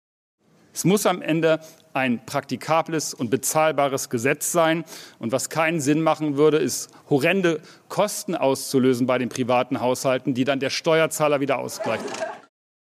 [0.72, 1.60] Es muss am Ende
[1.92, 4.86] ein praktikables und bezahlbares Gesetz sein.
[5.18, 7.60] Und was keinen Sinn machen würde, ist horrende
[7.90, 12.06] Kosten auszulösen bei den privaten Haushalten, die dann der Steuerzahler wieder ausgleicht.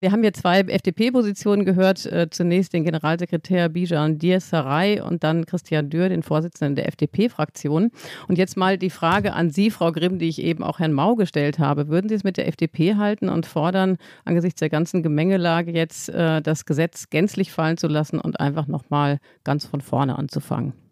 [0.04, 2.06] Wir haben hier zwei FDP-Positionen gehört.
[2.06, 7.90] Äh, zunächst den Generalsekretär Bijan Diersaray und dann Christian Dürr, den Vorsitzenden der FDP-Fraktion.
[8.28, 11.16] Und jetzt mal die Frage an Sie, Frau Grimm, die ich eben auch Herrn Mau
[11.16, 11.88] gestellt habe.
[11.88, 16.42] Würden Sie es mit der FDP halten und fordern, angesichts der ganzen Gemengelage jetzt äh,
[16.42, 20.83] das Gesetz gänzlich fallen zu lassen und einfach nochmal ganz von vorne anzufangen?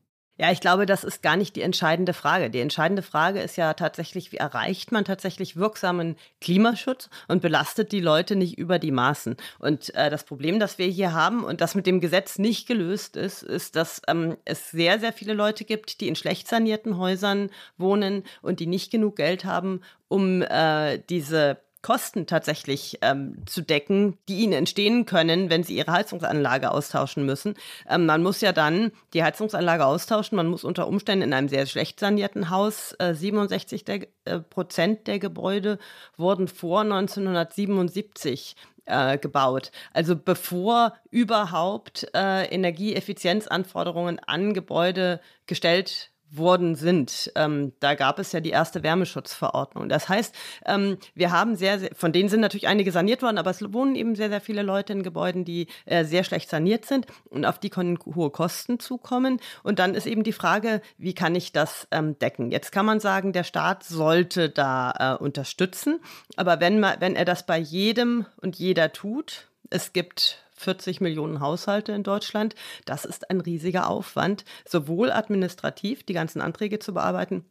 [0.42, 2.50] Ja, ich glaube, das ist gar nicht die entscheidende Frage.
[2.50, 8.00] Die entscheidende Frage ist ja tatsächlich, wie erreicht man tatsächlich wirksamen Klimaschutz und belastet die
[8.00, 9.38] Leute nicht über die Maßen.
[9.60, 13.18] Und äh, das Problem, das wir hier haben und das mit dem Gesetz nicht gelöst
[13.18, 17.52] ist, ist, dass ähm, es sehr, sehr viele Leute gibt, die in schlecht sanierten Häusern
[17.78, 24.18] wohnen und die nicht genug Geld haben, um äh, diese Kosten tatsächlich ähm, zu decken,
[24.30, 27.56] die ihnen entstehen können, wenn sie ihre Heizungsanlage austauschen müssen.
[27.90, 30.36] Ähm, man muss ja dann die Heizungsanlage austauschen.
[30.36, 35.08] Man muss unter Umständen in einem sehr schlecht sanierten Haus, äh, 67 der, äh, Prozent
[35.08, 35.80] der Gebäude
[36.18, 39.72] wurden vor 1977 äh, gebaut.
[39.94, 47.32] Also bevor überhaupt äh, Energieeffizienzanforderungen an Gebäude gestellt worden sind.
[47.36, 49.90] Ähm, da gab es ja die erste Wärmeschutzverordnung.
[49.90, 50.34] Das heißt,
[50.66, 53.96] ähm, wir haben sehr, sehr, von denen sind natürlich einige saniert worden, aber es wohnen
[53.96, 57.60] eben sehr, sehr viele Leute in Gebäuden, die äh, sehr schlecht saniert sind und auf
[57.60, 59.40] die können hohe Kosten zukommen.
[59.64, 62.52] Und dann ist eben die Frage, wie kann ich das ähm, decken?
[62.52, 66.00] Jetzt kann man sagen, der Staat sollte da äh, unterstützen,
[66.38, 71.40] aber wenn, man, wenn er das bei jedem und jeder tut, es gibt 40 Millionen
[71.40, 72.56] Haushalte in Deutschland.
[72.86, 77.46] Das ist ein riesiger Aufwand, sowohl administrativ die ganzen Anträge zu bearbeiten,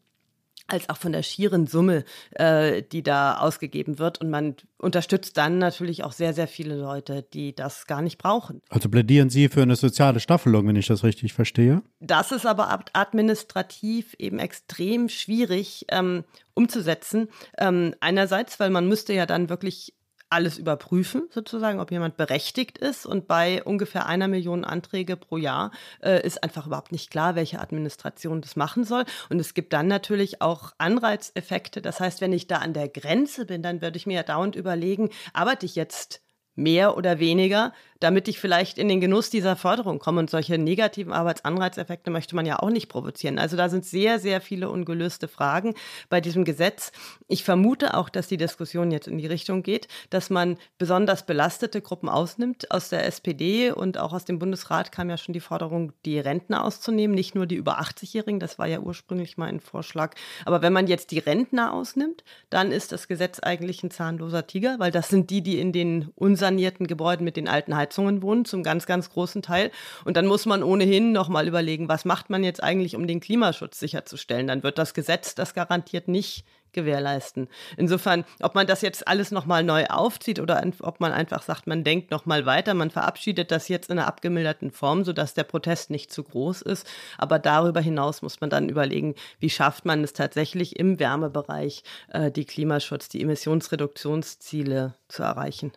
[0.67, 4.21] als auch von der schieren Summe, äh, die da ausgegeben wird.
[4.21, 8.63] Und man unterstützt dann natürlich auch sehr, sehr viele Leute, die das gar nicht brauchen.
[8.69, 11.83] Also plädieren Sie für eine soziale Staffelung, wenn ich das richtig verstehe?
[11.99, 16.23] Das ist aber ad- administrativ eben extrem schwierig ähm,
[16.55, 17.29] umzusetzen.
[17.59, 19.95] Ähm, einerseits, weil man müsste ja dann wirklich
[20.31, 23.05] alles überprüfen, sozusagen, ob jemand berechtigt ist.
[23.05, 27.61] Und bei ungefähr einer Million Anträge pro Jahr äh, ist einfach überhaupt nicht klar, welche
[27.61, 29.05] Administration das machen soll.
[29.29, 31.83] Und es gibt dann natürlich auch Anreizeffekte.
[31.83, 34.57] Das heißt, wenn ich da an der Grenze bin, dann würde ich mir ja dauernd
[34.57, 36.23] überlegen, arbeite ich jetzt
[36.55, 40.21] mehr oder weniger, damit ich vielleicht in den Genuss dieser Förderung komme.
[40.21, 43.39] Und solche negativen Arbeitsanreizeffekte möchte man ja auch nicht provozieren.
[43.39, 45.75] Also da sind sehr, sehr viele ungelöste Fragen
[46.09, 46.93] bei diesem Gesetz.
[47.29, 51.83] Ich vermute auch, dass die Diskussion jetzt in die Richtung geht, dass man besonders belastete
[51.83, 52.71] Gruppen ausnimmt.
[52.71, 56.65] Aus der SPD und auch aus dem Bundesrat kam ja schon die Forderung, die Rentner
[56.65, 58.41] auszunehmen, nicht nur die über 80-Jährigen.
[58.41, 60.15] Das war ja ursprünglich mal ein Vorschlag.
[60.47, 64.79] Aber wenn man jetzt die Rentner ausnimmt, dann ist das Gesetz eigentlich ein zahnloser Tiger,
[64.79, 66.09] weil das sind die, die in den
[66.41, 69.71] unsanierten Gebäuden mit den alten Heizungen wohnen, zum ganz, ganz großen Teil.
[70.07, 73.79] Und dann muss man ohnehin nochmal überlegen, was macht man jetzt eigentlich, um den Klimaschutz
[73.79, 74.47] sicherzustellen.
[74.47, 77.49] Dann wird das Gesetz das garantiert nicht gewährleisten.
[77.77, 81.85] Insofern, ob man das jetzt alles nochmal neu aufzieht oder ob man einfach sagt, man
[81.85, 86.13] denkt nochmal weiter, man verabschiedet das jetzt in einer abgemilderten Form, sodass der Protest nicht
[86.13, 86.87] zu groß ist.
[87.19, 92.31] Aber darüber hinaus muss man dann überlegen, wie schafft man es tatsächlich im Wärmebereich, äh,
[92.31, 95.73] die Klimaschutz, die Emissionsreduktionsziele zu erreichen.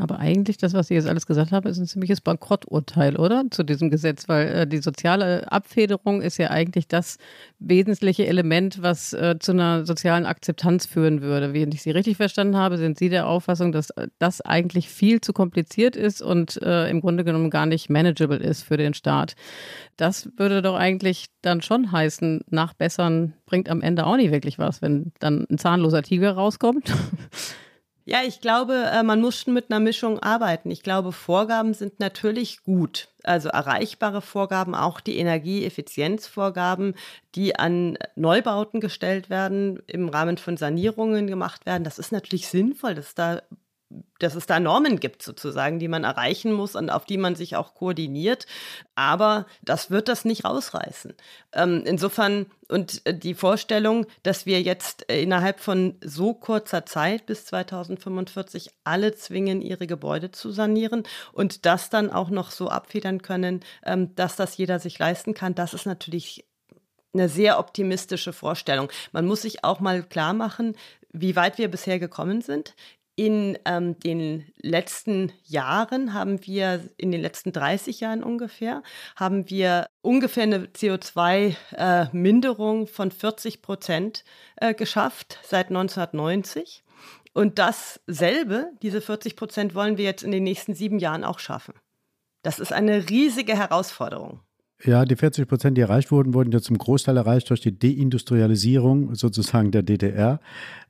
[0.00, 3.44] Aber eigentlich, das, was Sie jetzt alles gesagt haben, ist ein ziemliches Bankrotturteil, oder?
[3.50, 7.18] Zu diesem Gesetz, weil äh, die soziale Abfederung ist ja eigentlich das
[7.58, 11.52] wesentliche Element, was äh, zu einer sozialen Akzeptanz führen würde.
[11.52, 15.20] Wenn ich Sie richtig verstanden habe, sind Sie der Auffassung, dass äh, das eigentlich viel
[15.20, 19.34] zu kompliziert ist und äh, im Grunde genommen gar nicht manageable ist für den Staat.
[19.98, 24.80] Das würde doch eigentlich dann schon heißen, nachbessern bringt am Ende auch nicht wirklich was,
[24.80, 26.90] wenn dann ein zahnloser Tiger rauskommt.
[28.10, 30.72] Ja, ich glaube, äh, man muss schon mit einer Mischung arbeiten.
[30.72, 33.06] Ich glaube, Vorgaben sind natürlich gut.
[33.22, 36.94] Also erreichbare Vorgaben, auch die Energieeffizienzvorgaben,
[37.36, 41.84] die an Neubauten gestellt werden, im Rahmen von Sanierungen gemacht werden.
[41.84, 43.42] Das ist natürlich sinnvoll, dass da
[44.20, 47.56] dass es da Normen gibt sozusagen, die man erreichen muss und auf die man sich
[47.56, 48.46] auch koordiniert.
[48.94, 51.14] Aber das wird das nicht rausreißen.
[51.52, 57.26] Ähm, insofern und äh, die Vorstellung, dass wir jetzt äh, innerhalb von so kurzer Zeit
[57.26, 63.22] bis 2045 alle zwingen, ihre Gebäude zu sanieren und das dann auch noch so abfedern
[63.22, 66.44] können, ähm, dass das jeder sich leisten kann, das ist natürlich
[67.12, 68.88] eine sehr optimistische Vorstellung.
[69.10, 70.76] Man muss sich auch mal klar machen,
[71.12, 72.74] wie weit wir bisher gekommen sind.
[73.16, 78.82] In ähm, den letzten Jahren haben wir, in den letzten 30 Jahren ungefähr,
[79.16, 84.24] haben wir ungefähr eine CO2-Minderung äh, von 40 Prozent
[84.56, 86.84] äh, geschafft seit 1990.
[87.32, 91.74] Und dasselbe, diese 40 Prozent, wollen wir jetzt in den nächsten sieben Jahren auch schaffen.
[92.42, 94.40] Das ist eine riesige Herausforderung.
[94.84, 99.14] Ja, die 40 Prozent, die erreicht wurden, wurden ja zum Großteil erreicht durch die Deindustrialisierung
[99.14, 100.40] sozusagen der DDR.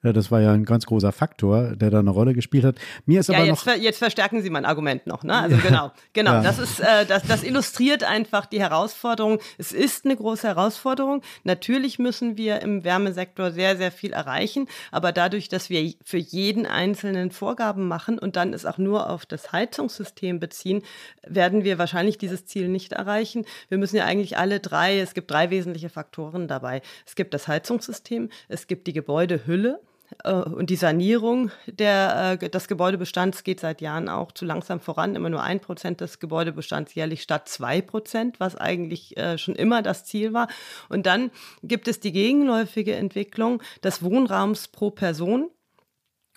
[0.02, 2.76] Äh, das war ja ein ganz großer Faktor, der da eine Rolle gespielt hat.
[3.06, 5.24] Mir ist ja, aber jetzt, noch jetzt verstärken Sie mein Argument noch.
[5.24, 5.34] Ne?
[5.34, 6.34] Also genau, genau.
[6.34, 6.42] Ja.
[6.42, 9.40] Das ist, äh, das, das illustriert einfach die Herausforderung.
[9.58, 11.22] Es ist eine große Herausforderung.
[11.42, 16.66] Natürlich müssen wir im Wärmesektor sehr, sehr viel erreichen, aber dadurch, dass wir für jeden
[16.66, 20.82] einzelnen Vorgaben machen und dann es auch nur auf das Heizungssystem beziehen,
[21.26, 23.44] werden wir wahrscheinlich dieses Ziel nicht erreichen.
[23.68, 25.00] Wir müssen ja eigentlich alle drei.
[25.00, 26.82] Es gibt drei wesentliche Faktoren dabei.
[27.06, 29.80] Es gibt das Heizungssystem, es gibt die Gebäudehülle
[30.24, 35.16] äh, und die Sanierung der, äh, des Gebäudebestands geht seit Jahren auch zu langsam voran.
[35.16, 39.82] Immer nur ein Prozent des Gebäudebestands jährlich statt zwei Prozent, was eigentlich äh, schon immer
[39.82, 40.48] das Ziel war.
[40.88, 41.30] Und dann
[41.62, 45.50] gibt es die gegenläufige Entwicklung des Wohnraums pro Person.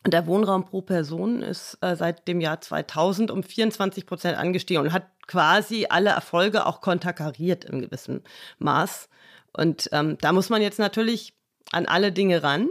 [0.06, 4.92] Der Wohnraum pro Person ist äh, seit dem Jahr 2000 um 24 Prozent angestiegen und
[4.92, 8.22] hat quasi alle Erfolge auch konterkariert in gewissem
[8.60, 9.08] Maß.
[9.54, 11.34] Und ähm, da muss man jetzt natürlich
[11.72, 12.70] an alle Dinge ran.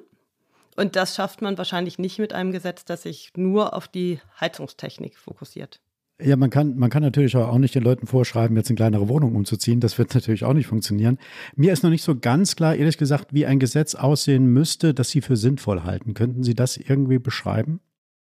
[0.77, 5.19] Und das schafft man wahrscheinlich nicht mit einem Gesetz, das sich nur auf die Heizungstechnik
[5.19, 5.81] fokussiert.
[6.25, 9.37] Ja, man kann, man kann natürlich auch nicht den Leuten vorschreiben, jetzt in kleinere Wohnungen
[9.37, 9.81] umzuziehen.
[9.81, 11.19] Das wird natürlich auch nicht funktionieren.
[11.57, 15.11] Mir ist noch nicht so ganz klar, ehrlich gesagt, wie ein Gesetz aussehen müsste, das
[15.11, 16.15] Sie für sinnvoll halten.
[16.15, 17.81] Könnten Sie das irgendwie beschreiben?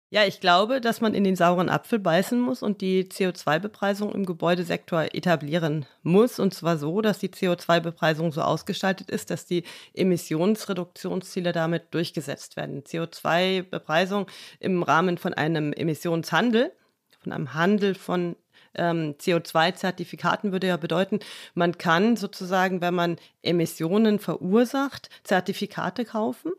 [0.09, 4.25] Ja, ich glaube, dass man in den sauren Apfel beißen muss und die CO2-Bepreisung im
[4.25, 6.39] Gebäudesektor etablieren muss.
[6.39, 12.83] Und zwar so, dass die CO2-Bepreisung so ausgestaltet ist, dass die Emissionsreduktionsziele damit durchgesetzt werden.
[12.83, 14.27] CO2-Bepreisung
[14.61, 16.71] im Rahmen von einem Emissionshandel,
[17.19, 18.35] von einem Handel von
[18.75, 21.19] ähm, CO2-Zertifikaten würde ja bedeuten,
[21.53, 26.51] man kann sozusagen, wenn man Emissionen verursacht, Zertifikate kaufen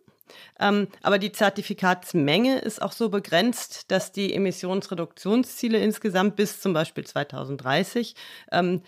[0.61, 7.07] ähm, aber die Zertifikatsmenge ist auch so begrenzt, dass die Emissionsreduktionsziele insgesamt bis zum Beispiel
[7.07, 8.15] 2030
[8.53, 8.83] ähm,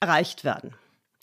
[0.00, 0.74] erreicht werden.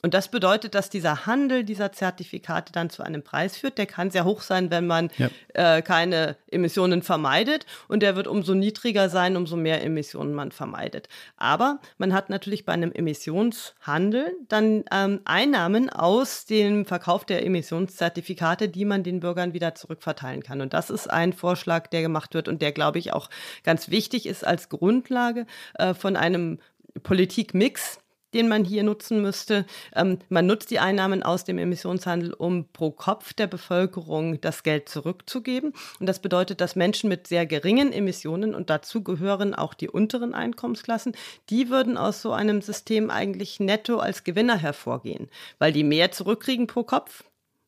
[0.01, 3.77] Und das bedeutet, dass dieser Handel dieser Zertifikate dann zu einem Preis führt.
[3.77, 5.29] Der kann sehr hoch sein, wenn man Ja.
[5.53, 7.65] äh, keine Emissionen vermeidet.
[7.87, 11.07] Und der wird umso niedriger sein, umso mehr Emissionen man vermeidet.
[11.37, 18.69] Aber man hat natürlich bei einem Emissionshandel dann ähm, Einnahmen aus dem Verkauf der Emissionszertifikate,
[18.69, 20.61] die man den Bürgern wieder zurückverteilen kann.
[20.61, 23.29] Und das ist ein Vorschlag, der gemacht wird und der, glaube ich, auch
[23.63, 26.59] ganz wichtig ist als Grundlage äh, von einem
[27.03, 27.99] Politikmix,
[28.33, 29.65] den man hier nutzen müsste.
[29.95, 34.89] Ähm, man nutzt die Einnahmen aus dem Emissionshandel, um pro Kopf der Bevölkerung das Geld
[34.89, 35.73] zurückzugeben.
[35.99, 40.33] Und das bedeutet, dass Menschen mit sehr geringen Emissionen, und dazu gehören auch die unteren
[40.33, 41.13] Einkommensklassen,
[41.49, 46.67] die würden aus so einem System eigentlich netto als Gewinner hervorgehen, weil die mehr zurückkriegen
[46.67, 47.23] pro Kopf,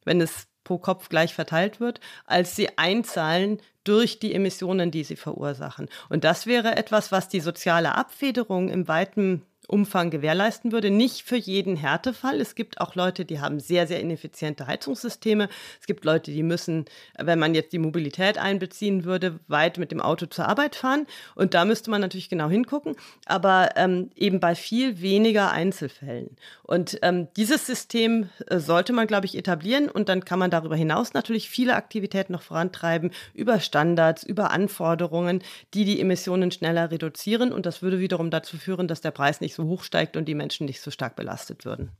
[0.06, 5.16] wenn es pro Kopf gleich verteilt wird, als sie einzahlen durch die Emissionen, die sie
[5.16, 5.90] verursachen.
[6.10, 10.90] Und das wäre etwas, was die soziale Abfederung im weiten Umfang gewährleisten würde.
[10.90, 12.42] Nicht für jeden Härtefall.
[12.42, 15.50] Es gibt auch Leute, die haben sehr, sehr ineffiziente Heizungssysteme.
[15.80, 16.86] Es gibt Leute, die müssen,
[17.18, 21.08] wenn man jetzt die Mobilität einbeziehen würde, weit mit dem Auto zur Arbeit fahren.
[21.36, 22.96] Und da müsste man natürlich genau hingucken.
[23.26, 26.36] Aber ähm, eben bei viel weniger Einzelfällen.
[26.64, 29.90] Und ähm, dieses System äh, sollte man, glaube ich, etablieren.
[29.90, 35.42] Und dann kann man darüber hinaus natürlich viele Aktivitäten noch vorantreiben über Standards, über Anforderungen,
[35.74, 37.54] die die Emissionen schneller reduzieren.
[37.54, 40.36] Und das würde wiederum dazu führen, dass der Preis nicht so hoch steigt und die
[40.36, 41.92] Menschen nicht so stark belastet würden.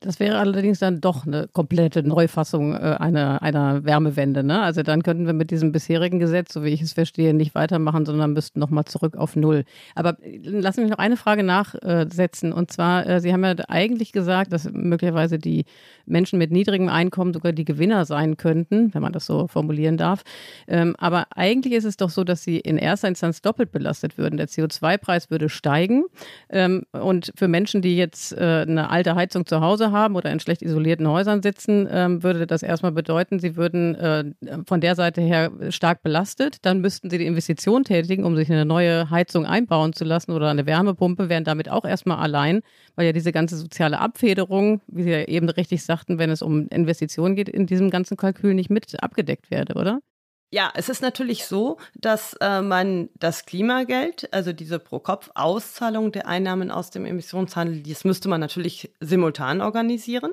[0.00, 4.44] Das wäre allerdings dann doch eine komplette Neufassung äh, einer, einer Wärmewende.
[4.44, 4.60] Ne?
[4.60, 8.04] Also dann könnten wir mit diesem bisherigen Gesetz, so wie ich es verstehe, nicht weitermachen,
[8.04, 9.64] sondern müssten nochmal zurück auf Null.
[9.94, 12.52] Aber äh, lassen Sie mich noch eine Frage nachsetzen.
[12.52, 15.64] Und zwar, äh, Sie haben ja eigentlich gesagt, dass möglicherweise die
[16.04, 20.24] Menschen mit niedrigem Einkommen sogar die Gewinner sein könnten, wenn man das so formulieren darf.
[20.68, 24.36] Ähm, aber eigentlich ist es doch so, dass sie in erster Instanz doppelt belastet würden.
[24.36, 26.04] Der CO2-Preis würde steigen.
[26.50, 30.40] Ähm, und für Menschen, die jetzt äh, eine alte Heizung zu Hause haben oder in
[30.40, 34.24] schlecht isolierten Häusern sitzen, ähm, würde das erstmal bedeuten, sie würden äh,
[34.66, 36.58] von der Seite her stark belastet.
[36.62, 40.50] Dann müssten sie die Investition tätigen, um sich eine neue Heizung einbauen zu lassen oder
[40.50, 42.60] eine Wärmepumpe, wären damit auch erstmal allein,
[42.94, 46.68] weil ja diese ganze soziale Abfederung, wie Sie ja eben richtig sagten, wenn es um
[46.68, 50.00] Investitionen geht, in diesem ganzen Kalkül nicht mit abgedeckt werde, oder?
[50.50, 56.70] Ja, es ist natürlich so, dass äh, man das Klimageld, also diese Pro-Kopf-Auszahlung der Einnahmen
[56.70, 60.32] aus dem Emissionshandel, das müsste man natürlich simultan organisieren.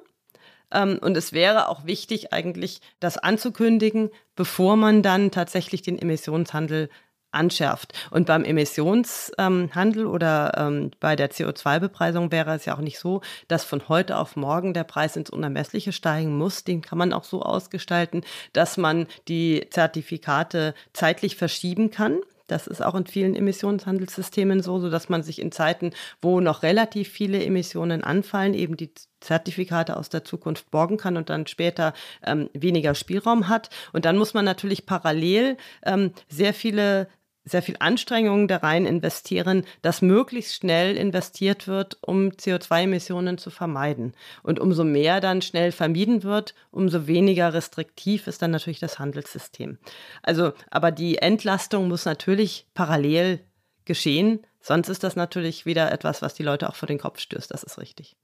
[0.72, 6.90] Ähm, und es wäre auch wichtig, eigentlich das anzukündigen, bevor man dann tatsächlich den Emissionshandel
[7.34, 7.94] anschärft.
[8.12, 13.22] Und beim Emissionshandel ähm, oder ähm, bei der CO2-Bepreisung wäre es ja auch nicht so,
[13.48, 16.64] dass von heute auf morgen der Preis ins Unermessliche steigen muss.
[16.64, 18.22] Den kann man auch so ausgestalten,
[18.54, 22.20] dass man die Zertifikate zeitlich verschieben kann.
[22.48, 25.92] Das ist auch in vielen Emissionshandelssystemen so, so dass man sich in Zeiten,
[26.22, 28.92] wo noch relativ viele Emissionen anfallen, eben die
[29.22, 31.94] Zertifikate aus der Zukunft borgen kann und dann später
[32.24, 33.70] ähm, weniger Spielraum hat.
[33.94, 37.08] Und dann muss man natürlich parallel ähm, sehr viele
[37.46, 44.14] sehr viel Anstrengungen da rein investieren, dass möglichst schnell investiert wird, um CO2-Emissionen zu vermeiden.
[44.44, 49.78] Und umso mehr dann schnell vermieden wird, umso weniger restriktiv ist dann natürlich das Handelssystem.
[50.22, 53.40] Also, aber die Entlastung muss natürlich parallel
[53.86, 57.52] geschehen, sonst ist das natürlich wieder etwas, was die Leute auch vor den Kopf stößt,
[57.52, 58.16] das ist richtig.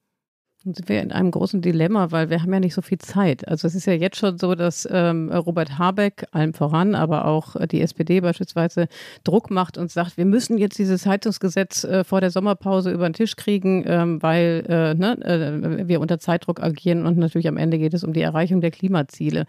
[0.65, 3.47] Dann sind wir in einem großen Dilemma, weil wir haben ja nicht so viel Zeit.
[3.47, 7.55] Also es ist ja jetzt schon so, dass ähm, Robert Habeck allem voran, aber auch
[7.67, 8.89] die SPD beispielsweise
[9.23, 13.13] Druck macht und sagt, wir müssen jetzt dieses Heizungsgesetz äh, vor der Sommerpause über den
[13.13, 17.79] Tisch kriegen, ähm, weil äh, ne, äh, wir unter Zeitdruck agieren und natürlich am Ende
[17.79, 19.45] geht es um die Erreichung der Klimaziele.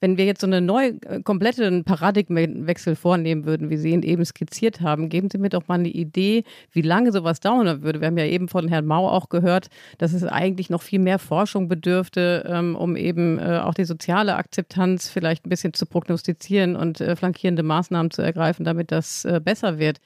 [0.00, 4.24] Wenn wir jetzt so einen neuen, äh, kompletten Paradigmenwechsel vornehmen würden, wie Sie ihn eben
[4.24, 8.00] skizziert haben, geben Sie mir doch mal eine Idee, wie lange sowas dauern würde.
[8.00, 11.18] Wir haben ja eben von Herrn Mau auch gehört, dass es eigentlich noch viel mehr
[11.18, 16.76] Forschung bedürfte, ähm, um eben äh, auch die soziale Akzeptanz vielleicht ein bisschen zu prognostizieren
[16.76, 19.98] und äh, flankierende Maßnahmen zu ergreifen, damit das besser wird.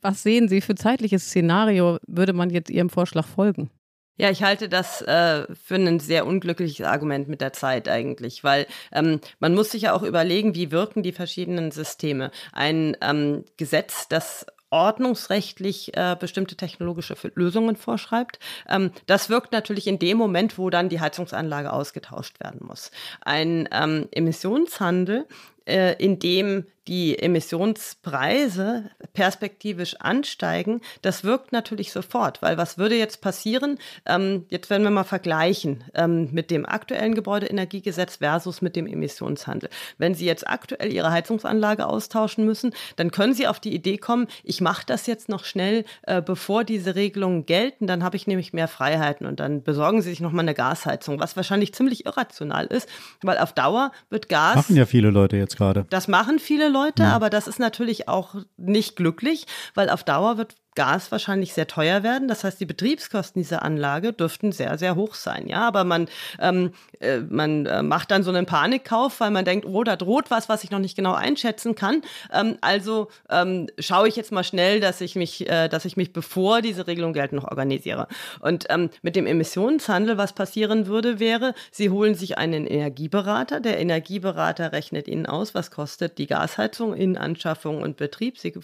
[0.00, 3.70] Was sehen Sie für zeitliches Szenario, würde man jetzt Ihrem Vorschlag folgen?
[4.18, 8.66] Ja, ich halte das äh, für ein sehr unglückliches Argument mit der Zeit eigentlich, weil
[8.92, 12.30] ähm, man muss sich ja auch überlegen, wie wirken die verschiedenen Systeme.
[12.52, 18.38] Ein ähm, Gesetz, das ordnungsrechtlich äh, bestimmte technologische Lösungen vorschreibt.
[18.68, 22.90] Ähm, das wirkt natürlich in dem Moment, wo dann die Heizungsanlage ausgetauscht werden muss.
[23.20, 25.26] Ein ähm, Emissionshandel
[25.66, 33.20] äh, in dem die Emissionspreise perspektivisch ansteigen, das wirkt natürlich sofort, weil was würde jetzt
[33.20, 33.78] passieren?
[34.04, 39.70] Ähm, jetzt werden wir mal vergleichen ähm, mit dem aktuellen Gebäudeenergiegesetz versus mit dem Emissionshandel.
[39.98, 44.26] Wenn Sie jetzt aktuell Ihre Heizungsanlage austauschen müssen, dann können Sie auf die Idee kommen,
[44.42, 48.52] ich mache das jetzt noch schnell, äh, bevor diese Regelungen gelten, dann habe ich nämlich
[48.52, 52.88] mehr Freiheiten und dann besorgen Sie sich nochmal eine Gasheizung, was wahrscheinlich ziemlich irrational ist,
[53.22, 54.56] weil auf Dauer wird Gas.
[54.56, 55.86] Machen ja viele Leute jetzt gerade.
[55.90, 60.56] Das machen viele Leute, aber das ist natürlich auch nicht glücklich, weil auf Dauer wird
[60.74, 62.28] Gas wahrscheinlich sehr teuer werden.
[62.28, 65.46] Das heißt, die Betriebskosten dieser Anlage dürften sehr, sehr hoch sein.
[65.46, 66.08] Ja, aber man,
[66.40, 70.30] ähm, äh, man äh, macht dann so einen Panikkauf, weil man denkt, oh, da droht
[70.30, 72.00] was, was ich noch nicht genau einschätzen kann.
[72.32, 76.14] Ähm, also ähm, schaue ich jetzt mal schnell, dass ich mich, äh, dass ich mich
[76.14, 78.08] bevor diese Regelung gelten noch organisiere.
[78.40, 83.60] Und ähm, mit dem Emissionshandel, was passieren würde, wäre, Sie holen sich einen Energieberater.
[83.60, 88.38] Der Energieberater rechnet Ihnen aus, was kostet die Gasheizung in Anschaffung und Betrieb.
[88.38, 88.54] Sie,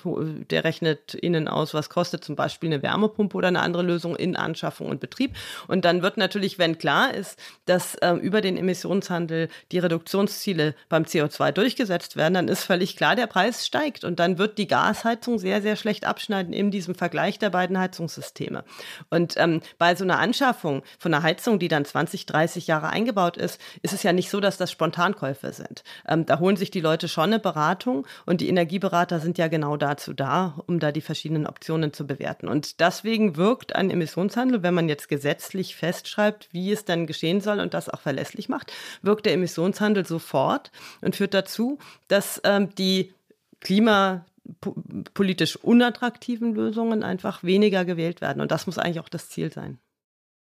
[0.50, 4.14] der rechnet Ihnen aus, was kostet kostet zum Beispiel eine Wärmepumpe oder eine andere Lösung
[4.14, 5.34] in Anschaffung und Betrieb.
[5.66, 7.36] Und dann wird natürlich, wenn klar ist,
[7.66, 13.16] dass äh, über den Emissionshandel die Reduktionsziele beim CO2 durchgesetzt werden, dann ist völlig klar,
[13.16, 14.04] der Preis steigt.
[14.04, 18.62] Und dann wird die Gasheizung sehr, sehr schlecht abschneiden in diesem Vergleich der beiden Heizungssysteme.
[19.10, 23.36] Und ähm, bei so einer Anschaffung von einer Heizung, die dann 20, 30 Jahre eingebaut
[23.36, 25.82] ist, ist es ja nicht so, dass das Spontankäufe sind.
[26.06, 29.76] Ähm, da holen sich die Leute schon eine Beratung und die Energieberater sind ja genau
[29.76, 32.48] dazu da, um da die verschiedenen Optionen zu bewerten.
[32.48, 37.60] Und deswegen wirkt ein Emissionshandel, wenn man jetzt gesetzlich festschreibt, wie es dann geschehen soll
[37.60, 38.72] und das auch verlässlich macht,
[39.02, 40.70] wirkt der Emissionshandel sofort
[41.00, 41.78] und führt dazu,
[42.08, 43.12] dass ähm, die
[43.60, 48.40] klimapolitisch unattraktiven Lösungen einfach weniger gewählt werden.
[48.40, 49.78] Und das muss eigentlich auch das Ziel sein.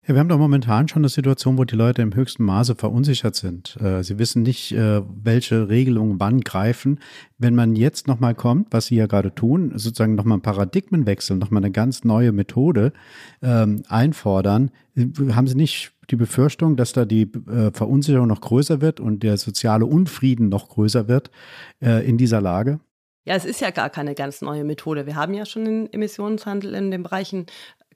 [0.08, 3.36] Ja, wir haben doch momentan schon eine Situation, wo die Leute im höchsten Maße verunsichert
[3.36, 3.78] sind.
[3.80, 7.00] Äh, sie wissen nicht, äh, welche Regelungen wann greifen.
[7.38, 11.64] Wenn man jetzt nochmal kommt, was Sie ja gerade tun, sozusagen nochmal einen Paradigmenwechsel, nochmal
[11.64, 12.94] eine ganz neue Methode
[13.44, 17.32] ähm, einfordern, äh, haben Sie nicht die Befürchtung, dass da die
[17.72, 21.32] Verunsicherung noch größer wird und der soziale Unfrieden noch größer wird
[21.80, 22.82] in dieser Lage?
[23.24, 25.06] Ja, es ist ja gar keine ganz neue Methode.
[25.06, 27.46] Wir haben ja schon den Emissionshandel in den Bereichen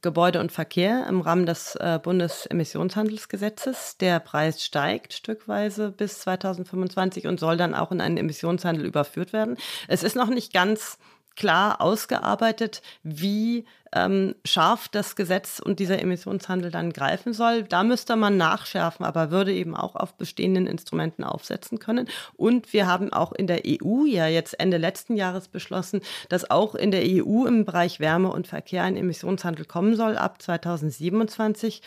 [0.05, 3.97] Gebäude und Verkehr im Rahmen des äh, Bundesemissionshandelsgesetzes.
[3.97, 9.57] Der Preis steigt stückweise bis 2025 und soll dann auch in einen Emissionshandel überführt werden.
[9.87, 10.99] Es ist noch nicht ganz
[11.35, 17.63] klar ausgearbeitet, wie ähm, scharf das Gesetz und dieser Emissionshandel dann greifen soll.
[17.63, 22.07] Da müsste man nachschärfen, aber würde eben auch auf bestehenden Instrumenten aufsetzen können.
[22.35, 26.75] Und wir haben auch in der EU ja jetzt Ende letzten Jahres beschlossen, dass auch
[26.75, 31.81] in der EU im Bereich Wärme und Verkehr ein Emissionshandel kommen soll ab 2027.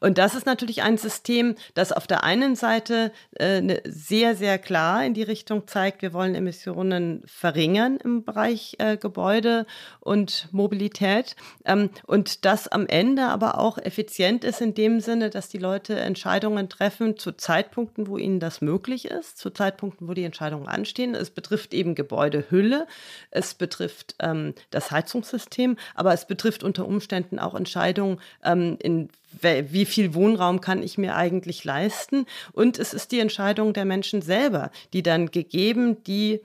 [0.00, 4.58] Und das ist natürlich ein System, das auf der einen Seite äh, ne, sehr, sehr
[4.58, 9.66] klar in die Richtung zeigt, wir wollen Emissionen verringern im Bereich äh, Gebäude
[10.00, 11.36] und Mobilität.
[11.64, 15.98] Ähm, und das am Ende aber auch effizient ist in dem Sinne, dass die Leute
[15.98, 21.14] Entscheidungen treffen zu Zeitpunkten, wo ihnen das möglich ist, zu Zeitpunkten, wo die Entscheidungen anstehen.
[21.14, 22.86] Es betrifft eben Gebäudehülle,
[23.30, 29.08] es betrifft ähm, das Heizungssystem, aber es betrifft unter Umständen auch Entscheidungen, ähm, in
[29.40, 32.26] wie viel Wohnraum kann ich mir eigentlich leisten?
[32.52, 36.40] Und es ist die Entscheidung der Menschen selber, die dann gegeben die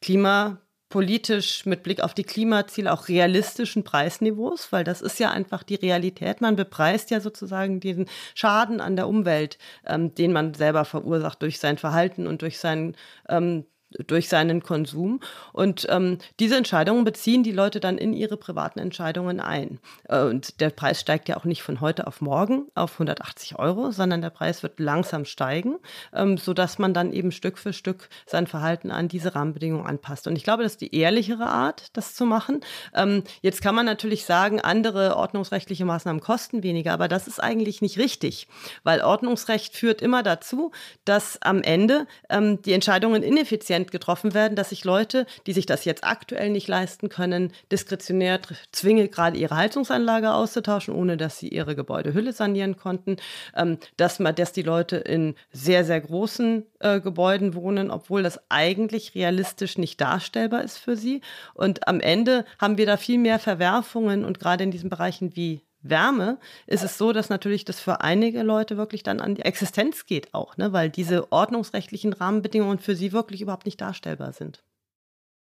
[0.00, 0.58] Klima
[0.88, 5.74] politisch mit Blick auf die Klimaziele auch realistischen Preisniveaus, weil das ist ja einfach die
[5.74, 6.40] Realität.
[6.40, 11.58] Man bepreist ja sozusagen diesen Schaden an der Umwelt, ähm, den man selber verursacht durch
[11.58, 12.96] sein Verhalten und durch sein
[13.28, 13.66] ähm,
[14.06, 15.20] durch seinen Konsum.
[15.52, 19.78] Und ähm, diese Entscheidungen beziehen die Leute dann in ihre privaten Entscheidungen ein.
[20.08, 23.90] Äh, und der Preis steigt ja auch nicht von heute auf morgen auf 180 Euro,
[23.90, 25.76] sondern der Preis wird langsam steigen,
[26.12, 30.26] ähm, sodass man dann eben Stück für Stück sein Verhalten an diese Rahmenbedingungen anpasst.
[30.26, 32.60] Und ich glaube, das ist die ehrlichere Art, das zu machen.
[32.94, 37.82] Ähm, jetzt kann man natürlich sagen, andere ordnungsrechtliche Maßnahmen kosten weniger, aber das ist eigentlich
[37.82, 38.48] nicht richtig,
[38.84, 40.72] weil Ordnungsrecht führt immer dazu,
[41.04, 45.66] dass am Ende ähm, die Entscheidungen ineffizient effizient getroffen werden, dass sich Leute, die sich
[45.66, 48.40] das jetzt aktuell nicht leisten können, diskretionär
[48.72, 53.16] zwinge, gerade ihre Heizungsanlage auszutauschen, ohne dass sie ihre Gebäudehülle sanieren konnten,
[53.54, 58.40] ähm, dass, man, dass die Leute in sehr, sehr großen äh, Gebäuden wohnen, obwohl das
[58.48, 61.20] eigentlich realistisch nicht darstellbar ist für sie.
[61.54, 65.62] Und am Ende haben wir da viel mehr Verwerfungen und gerade in diesen Bereichen wie
[65.88, 70.06] Wärme ist es so, dass natürlich das für einige Leute wirklich dann an die Existenz
[70.06, 70.72] geht auch, ne?
[70.72, 74.64] weil diese ordnungsrechtlichen Rahmenbedingungen für sie wirklich überhaupt nicht darstellbar sind.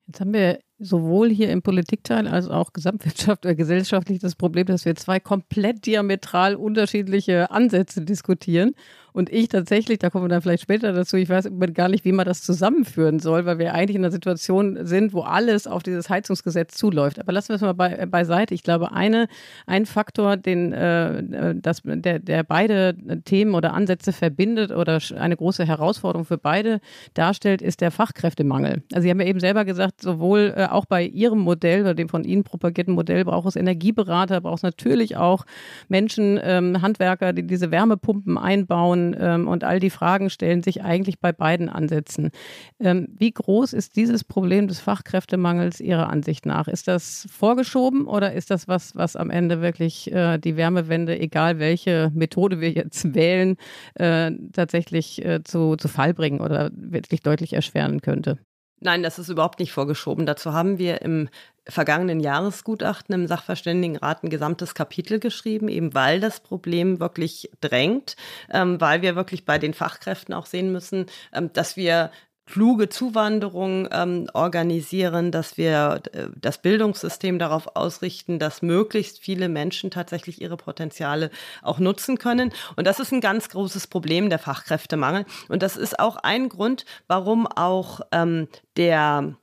[0.07, 4.85] Jetzt haben wir sowohl hier im Politikteil als auch Gesamtwirtschaft oder gesellschaftlich das Problem, dass
[4.85, 8.73] wir zwei komplett diametral unterschiedliche Ansätze diskutieren.
[9.15, 12.11] Und ich tatsächlich, da kommen wir dann vielleicht später dazu, ich weiß gar nicht, wie
[12.11, 16.09] man das zusammenführen soll, weil wir eigentlich in einer Situation sind, wo alles auf dieses
[16.09, 17.17] Heizungsgesetz zuläuft.
[17.21, 18.53] Aber lassen wir es mal bei, äh, beiseite.
[18.53, 19.29] Ich glaube, eine,
[19.67, 25.65] ein Faktor, den, äh, das, der, der beide Themen oder Ansätze verbindet oder eine große
[25.65, 26.81] Herausforderung für beide
[27.13, 28.83] darstellt, ist der Fachkräftemangel.
[28.91, 32.09] Also Sie haben ja eben selber gesagt, sowohl äh, auch bei Ihrem Modell, bei dem
[32.09, 35.45] von Ihnen propagierten Modell, braucht es Energieberater, braucht es natürlich auch
[35.87, 41.19] Menschen, ähm, Handwerker, die diese Wärmepumpen einbauen, ähm, und all die Fragen stellen sich eigentlich
[41.19, 42.31] bei beiden Ansätzen.
[42.79, 46.67] Ähm, wie groß ist dieses Problem des Fachkräftemangels Ihrer Ansicht nach?
[46.67, 51.59] Ist das vorgeschoben oder ist das was, was am Ende wirklich äh, die Wärmewende, egal
[51.59, 53.57] welche Methode wir jetzt wählen,
[53.95, 58.39] äh, tatsächlich äh, zu, zu Fall bringen oder wirklich deutlich erschweren könnte?
[58.79, 60.25] Nein, das ist überhaupt nicht vorgeschoben.
[60.25, 61.29] Dazu haben wir im
[61.67, 68.15] vergangenen Jahresgutachten im Sachverständigenrat ein gesamtes Kapitel geschrieben, eben weil das Problem wirklich drängt,
[68.51, 72.11] ähm, weil wir wirklich bei den Fachkräften auch sehen müssen, ähm, dass wir
[72.45, 79.91] kluge Zuwanderung ähm, organisieren, dass wir äh, das Bildungssystem darauf ausrichten, dass möglichst viele Menschen
[79.91, 81.31] tatsächlich ihre Potenziale
[81.61, 82.51] auch nutzen können.
[82.75, 85.25] Und das ist ein ganz großes Problem, der Fachkräftemangel.
[85.49, 89.35] Und das ist auch ein Grund, warum auch ähm, der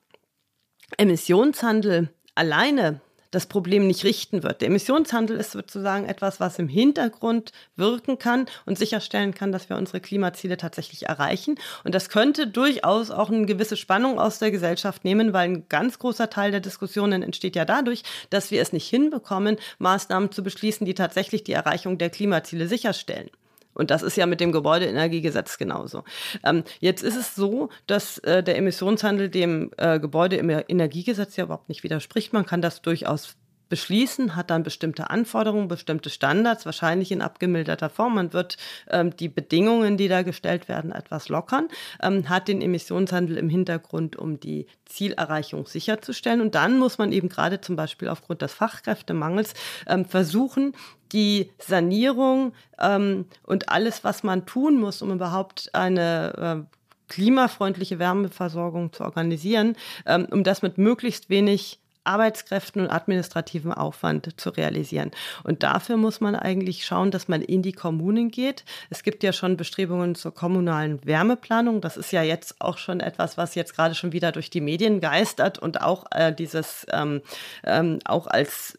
[0.96, 3.00] Emissionshandel alleine
[3.32, 4.60] das Problem nicht richten wird.
[4.60, 9.76] Der Emissionshandel ist sozusagen etwas, was im Hintergrund wirken kann und sicherstellen kann, dass wir
[9.76, 11.56] unsere Klimaziele tatsächlich erreichen.
[11.82, 15.98] Und das könnte durchaus auch eine gewisse Spannung aus der Gesellschaft nehmen, weil ein ganz
[15.98, 20.84] großer Teil der Diskussionen entsteht ja dadurch, dass wir es nicht hinbekommen, Maßnahmen zu beschließen,
[20.84, 23.30] die tatsächlich die Erreichung der Klimaziele sicherstellen.
[23.74, 26.04] Und das ist ja mit dem Gebäudeenergiegesetz genauso.
[26.44, 31.82] Ähm, jetzt ist es so, dass äh, der Emissionshandel dem äh, Gebäudeenergiegesetz ja überhaupt nicht
[31.82, 32.32] widerspricht.
[32.32, 33.36] Man kann das durchaus
[33.72, 38.16] beschließen, hat dann bestimmte Anforderungen, bestimmte Standards, wahrscheinlich in abgemilderter Form.
[38.16, 38.58] Man wird
[38.90, 41.68] ähm, die Bedingungen, die da gestellt werden, etwas lockern,
[42.02, 46.42] ähm, hat den Emissionshandel im Hintergrund, um die Zielerreichung sicherzustellen.
[46.42, 49.54] Und dann muss man eben gerade zum Beispiel aufgrund des Fachkräftemangels
[49.86, 50.74] ähm, versuchen,
[51.12, 56.76] die Sanierung ähm, und alles, was man tun muss, um überhaupt eine äh,
[57.08, 64.50] klimafreundliche Wärmeversorgung zu organisieren, ähm, um das mit möglichst wenig Arbeitskräften und administrativen Aufwand zu
[64.50, 65.10] realisieren.
[65.44, 68.64] Und dafür muss man eigentlich schauen, dass man in die Kommunen geht.
[68.90, 71.80] Es gibt ja schon Bestrebungen zur kommunalen Wärmeplanung.
[71.80, 75.00] Das ist ja jetzt auch schon etwas, was jetzt gerade schon wieder durch die Medien
[75.00, 77.22] geistert und auch äh, dieses ähm,
[77.64, 78.78] ähm, auch als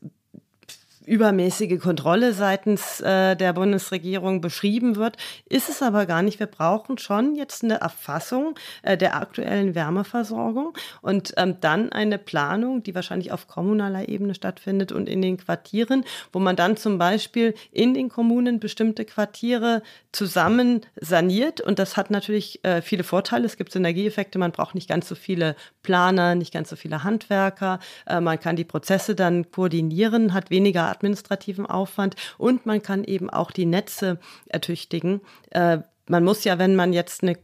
[1.05, 5.17] übermäßige Kontrolle seitens äh, der Bundesregierung beschrieben wird,
[5.49, 6.39] ist es aber gar nicht.
[6.39, 12.83] Wir brauchen schon jetzt eine Erfassung äh, der aktuellen Wärmeversorgung und ähm, dann eine Planung,
[12.83, 17.53] die wahrscheinlich auf kommunaler Ebene stattfindet und in den Quartieren, wo man dann zum Beispiel
[17.71, 19.81] in den Kommunen bestimmte Quartiere
[20.11, 21.61] zusammen saniert.
[21.61, 23.45] Und das hat natürlich äh, viele Vorteile.
[23.45, 24.39] Es gibt Synergieeffekte.
[24.39, 27.79] Man braucht nicht ganz so viele Planer, nicht ganz so viele Handwerker.
[28.05, 33.29] Äh, man kann die Prozesse dann koordinieren, hat weniger administrativen Aufwand und man kann eben
[33.29, 35.21] auch die Netze ertüchtigen.
[35.51, 37.37] Äh, man muss ja, wenn man jetzt eine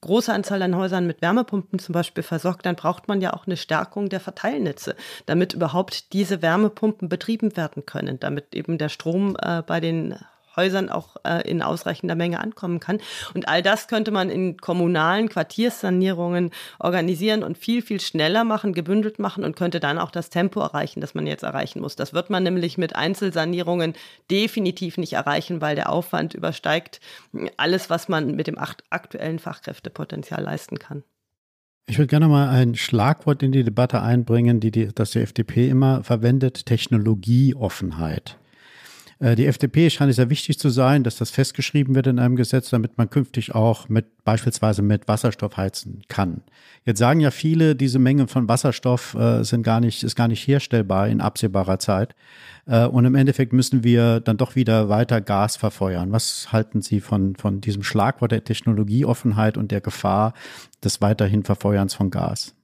[0.00, 3.56] große Anzahl an Häusern mit Wärmepumpen zum Beispiel versorgt, dann braucht man ja auch eine
[3.56, 4.96] Stärkung der Verteilnetze,
[5.26, 10.14] damit überhaupt diese Wärmepumpen betrieben werden können, damit eben der Strom äh, bei den
[10.56, 12.98] Häusern auch äh, in ausreichender Menge ankommen kann.
[13.34, 19.18] Und all das könnte man in kommunalen Quartierssanierungen organisieren und viel, viel schneller machen, gebündelt
[19.18, 21.96] machen und könnte dann auch das Tempo erreichen, das man jetzt erreichen muss.
[21.96, 23.94] Das wird man nämlich mit Einzelsanierungen
[24.30, 27.00] definitiv nicht erreichen, weil der Aufwand übersteigt
[27.56, 31.02] alles, was man mit dem aktuellen Fachkräftepotenzial leisten kann.
[31.86, 35.68] Ich würde gerne mal ein Schlagwort in die Debatte einbringen, die, die, das die FDP
[35.68, 38.38] immer verwendet, Technologieoffenheit.
[39.18, 42.36] Äh, die FDP scheint es sehr wichtig zu sein, dass das festgeschrieben wird in einem
[42.36, 46.42] Gesetz, damit man künftig auch mit beispielsweise mit Wasserstoff heizen kann.
[46.84, 50.46] Jetzt sagen ja viele, diese Menge von Wasserstoff äh, sind gar nicht, ist gar nicht
[50.46, 52.14] herstellbar in absehbarer Zeit.
[52.66, 56.12] Äh, und im Endeffekt müssen wir dann doch wieder weiter Gas verfeuern.
[56.12, 60.34] Was halten Sie von, von diesem Schlagwort der Technologieoffenheit und der Gefahr
[60.82, 62.54] des weiterhin Verfeuerns von Gas?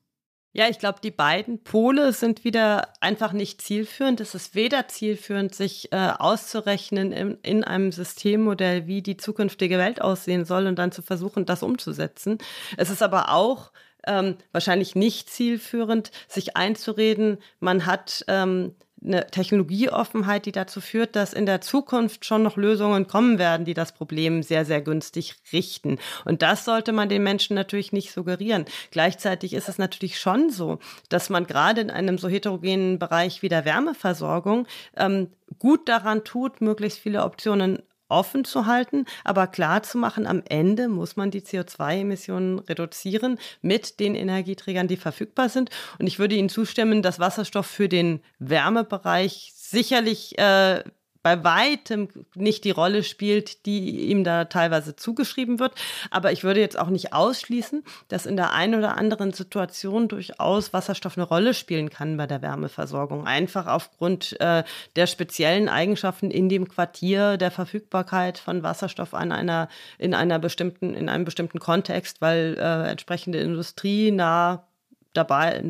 [0.52, 4.20] Ja, ich glaube, die beiden Pole sind wieder einfach nicht zielführend.
[4.20, 10.02] Es ist weder zielführend, sich äh, auszurechnen in, in einem Systemmodell, wie die zukünftige Welt
[10.02, 12.38] aussehen soll und dann zu versuchen, das umzusetzen.
[12.76, 13.70] Es ist aber auch
[14.06, 18.74] ähm, wahrscheinlich nicht zielführend, sich einzureden, man hat ähm,
[19.04, 23.74] eine Technologieoffenheit, die dazu führt, dass in der Zukunft schon noch Lösungen kommen werden, die
[23.74, 25.98] das Problem sehr, sehr günstig richten.
[26.24, 28.64] Und das sollte man den Menschen natürlich nicht suggerieren.
[28.90, 30.78] Gleichzeitig ist es natürlich schon so,
[31.08, 35.28] dass man gerade in einem so heterogenen Bereich wie der Wärmeversorgung ähm,
[35.58, 40.88] gut daran tut, möglichst viele Optionen offen zu halten, aber klar zu machen, am Ende
[40.88, 45.70] muss man die CO2-Emissionen reduzieren mit den Energieträgern, die verfügbar sind.
[45.98, 50.82] Und ich würde Ihnen zustimmen, dass Wasserstoff für den Wärmebereich sicherlich äh,
[51.22, 55.74] bei weitem nicht die Rolle spielt, die ihm da teilweise zugeschrieben wird.
[56.10, 60.72] Aber ich würde jetzt auch nicht ausschließen, dass in der einen oder anderen Situation durchaus
[60.72, 63.26] Wasserstoff eine Rolle spielen kann bei der Wärmeversorgung.
[63.26, 64.64] Einfach aufgrund äh,
[64.96, 69.68] der speziellen Eigenschaften in dem Quartier, der Verfügbarkeit von Wasserstoff an einer,
[69.98, 74.66] in einer bestimmten, in einem bestimmten Kontext, weil äh, entsprechende Industrie nah
[75.12, 75.62] dabei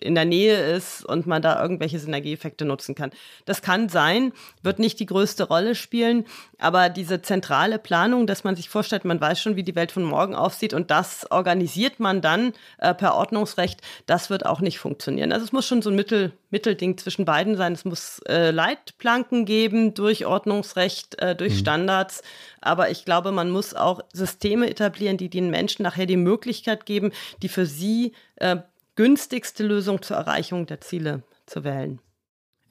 [0.00, 3.10] in der Nähe ist und man da irgendwelche Synergieeffekte nutzen kann.
[3.44, 4.32] Das kann sein,
[4.62, 6.26] wird nicht die größte Rolle spielen,
[6.58, 10.02] aber diese zentrale Planung, dass man sich vorstellt, man weiß schon, wie die Welt von
[10.02, 15.32] morgen aussieht und das organisiert man dann äh, per Ordnungsrecht, das wird auch nicht funktionieren.
[15.32, 17.72] Also es muss schon so ein Mittel, Mittelding zwischen beiden sein.
[17.72, 21.58] Es muss äh, Leitplanken geben durch Ordnungsrecht, äh, durch mhm.
[21.58, 22.22] Standards,
[22.60, 27.12] aber ich glaube, man muss auch Systeme etablieren, die den Menschen nachher die Möglichkeit geben,
[27.42, 28.56] die für sie äh,
[29.00, 32.00] günstigste Lösung zur Erreichung der Ziele zu wählen.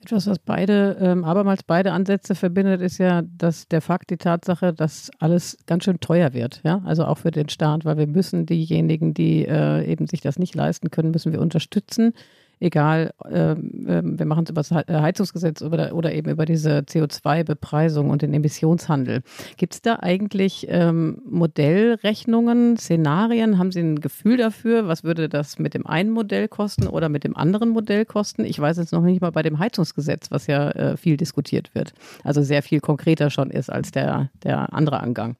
[0.00, 4.72] Etwas, was beide, ähm, abermals beide Ansätze verbindet, ist ja, dass der Fakt, die Tatsache,
[4.72, 8.46] dass alles ganz schön teuer wird, ja, also auch für den Staat, weil wir müssen
[8.46, 12.14] diejenigen, die äh, eben sich das nicht leisten können, müssen wir unterstützen
[12.60, 16.78] egal, ähm, ähm, wir machen es über das äh, Heizungsgesetz oder, oder eben über diese
[16.80, 19.22] CO2-Bepreisung und den Emissionshandel.
[19.56, 23.58] Gibt es da eigentlich ähm, Modellrechnungen, Szenarien?
[23.58, 24.86] Haben Sie ein Gefühl dafür?
[24.86, 28.44] Was würde das mit dem einen Modell kosten oder mit dem anderen Modell kosten?
[28.44, 31.92] Ich weiß jetzt noch nicht mal bei dem Heizungsgesetz, was ja äh, viel diskutiert wird.
[32.22, 35.36] Also sehr viel konkreter schon ist als der, der andere Angang.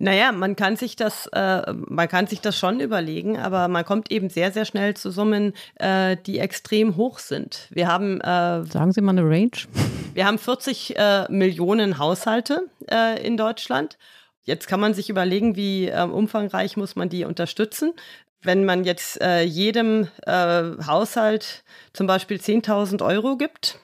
[0.00, 4.12] Naja, man kann sich das, äh, man kann sich das schon überlegen, aber man kommt
[4.12, 7.66] eben sehr, sehr schnell zu Summen, äh, die extrem hoch sind.
[7.70, 9.50] Wir haben äh, sagen Sie mal eine Range.
[10.14, 13.98] Wir haben 40 äh, Millionen Haushalte äh, in Deutschland.
[14.44, 17.92] Jetzt kann man sich überlegen, wie äh, umfangreich muss man die unterstützen.
[18.40, 23.80] Wenn man jetzt äh, jedem Haushalt zum Beispiel 10.000 Euro gibt,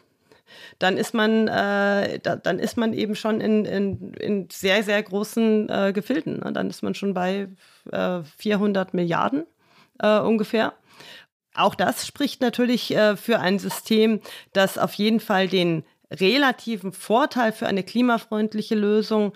[0.78, 5.02] dann ist man, äh, da, dann ist man eben schon in, in, in sehr, sehr
[5.02, 6.40] großen äh, Gefilden.
[6.40, 6.52] Ne?
[6.52, 7.48] Dann ist man schon bei
[7.90, 9.46] äh, 400 Milliarden
[10.00, 10.74] äh, ungefähr.
[11.54, 14.20] Auch das spricht natürlich äh, für ein System,
[14.52, 19.32] das auf jeden Fall den relativen Vorteil für eine klimafreundliche Lösung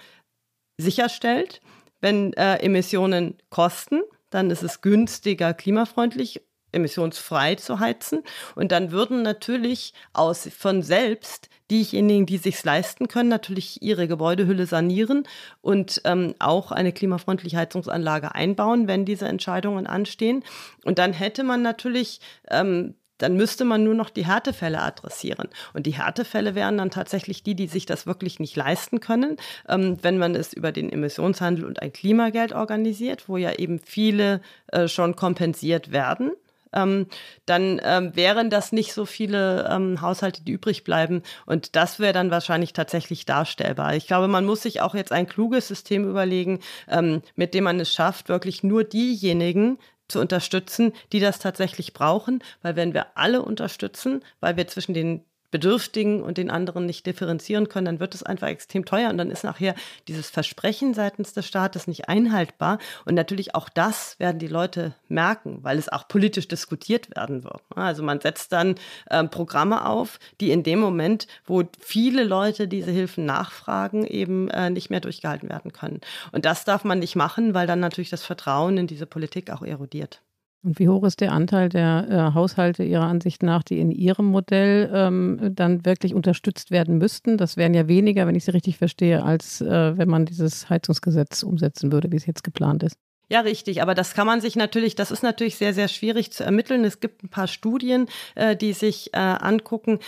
[0.76, 1.61] sicherstellt.
[2.01, 6.43] Wenn äh, Emissionen kosten, dann ist es günstiger, klimafreundlich
[6.73, 8.23] emissionsfrei zu heizen.
[8.55, 14.66] Und dann würden natürlich aus von selbst diejenigen, die sich leisten können, natürlich ihre Gebäudehülle
[14.66, 15.25] sanieren
[15.61, 20.45] und ähm, auch eine klimafreundliche Heizungsanlage einbauen, wenn diese Entscheidungen anstehen.
[20.85, 25.49] Und dann hätte man natürlich ähm, dann müsste man nur noch die Härtefälle adressieren.
[25.75, 29.37] Und die Härtefälle wären dann tatsächlich die, die sich das wirklich nicht leisten können,
[29.69, 34.41] ähm, wenn man es über den Emissionshandel und ein Klimageld organisiert, wo ja eben viele
[34.69, 36.31] äh, schon kompensiert werden
[36.73, 37.07] ähm,
[37.47, 41.23] dann ähm, wären das nicht so viele ähm, Haushalte, die übrig bleiben.
[41.47, 43.95] Und das wäre dann wahrscheinlich tatsächlich darstellbar.
[43.95, 47.81] Ich glaube, man muss sich auch jetzt ein kluges System überlegen, ähm, mit dem man
[47.81, 53.43] es schafft, wirklich nur diejenigen zu unterstützen, die das tatsächlich brauchen, weil wenn wir alle
[53.43, 58.23] unterstützen, weil wir zwischen den Bedürftigen und den anderen nicht differenzieren können, dann wird es
[58.23, 59.75] einfach extrem teuer und dann ist nachher
[60.07, 62.79] dieses Versprechen seitens des Staates nicht einhaltbar.
[63.05, 67.63] Und natürlich auch das werden die Leute merken, weil es auch politisch diskutiert werden wird.
[67.75, 68.75] Also man setzt dann
[69.07, 74.71] äh, Programme auf, die in dem Moment, wo viele Leute diese Hilfen nachfragen, eben äh,
[74.71, 76.01] nicht mehr durchgehalten werden können.
[76.33, 79.63] Und das darf man nicht machen, weil dann natürlich das Vertrauen in diese Politik auch
[79.63, 80.21] erodiert.
[80.65, 84.27] Und wie hoch ist der Anteil der äh, Haushalte Ihrer Ansicht nach, die in Ihrem
[84.27, 87.37] Modell ähm, dann wirklich unterstützt werden müssten?
[87.37, 91.45] Das wären ja weniger, wenn ich Sie richtig verstehe, als äh, wenn man dieses Heizungsgesetz
[91.45, 92.97] umsetzen würde, wie es jetzt geplant ist.
[93.31, 93.83] Ja, richtig.
[93.83, 96.85] Aber das kann man sich natürlich, das ist natürlich sehr, sehr schwierig zu ermitteln.
[96.85, 99.99] Es gibt ein paar Studien, äh, die sich äh, angucken,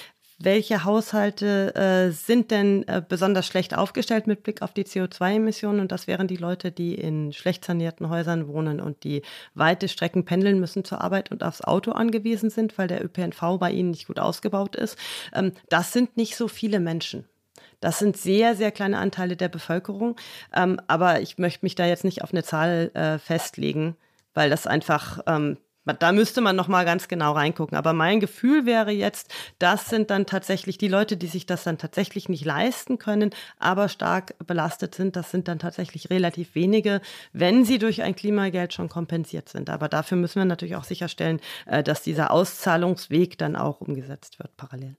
[0.43, 5.81] welche Haushalte äh, sind denn äh, besonders schlecht aufgestellt mit Blick auf die CO2-Emissionen?
[5.81, 9.21] Und das wären die Leute, die in schlecht sanierten Häusern wohnen und die
[9.55, 13.71] weite Strecken pendeln müssen zur Arbeit und aufs Auto angewiesen sind, weil der ÖPNV bei
[13.71, 14.97] ihnen nicht gut ausgebaut ist.
[15.35, 17.27] Ähm, das sind nicht so viele Menschen.
[17.81, 20.17] Das sind sehr, sehr kleine Anteile der Bevölkerung.
[20.55, 23.97] Ähm, aber ich möchte mich da jetzt nicht auf eine Zahl äh, festlegen,
[24.33, 25.59] weil das einfach ähm,
[25.93, 27.77] Da müsste man noch mal ganz genau reingucken.
[27.77, 31.79] Aber mein Gefühl wäre jetzt, das sind dann tatsächlich die Leute, die sich das dann
[31.79, 35.17] tatsächlich nicht leisten können, aber stark belastet sind.
[35.17, 37.01] Das sind dann tatsächlich relativ wenige,
[37.33, 39.71] wenn sie durch ein Klimageld schon kompensiert sind.
[39.71, 44.57] Aber dafür müssen wir natürlich auch sicherstellen, äh, dass dieser Auszahlungsweg dann auch umgesetzt wird
[44.57, 44.97] parallel.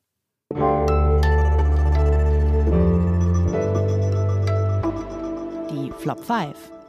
[5.70, 6.81] Die Flop 5.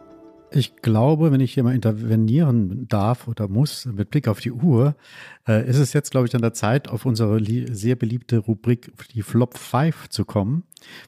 [0.55, 4.95] Ich glaube, wenn ich hier mal intervenieren darf oder muss, mit Blick auf die Uhr,
[5.49, 7.41] äh, ist es jetzt, glaube ich, an der Zeit, auf unsere
[7.75, 10.65] sehr beliebte Rubrik, die Flop 5 zu kommen,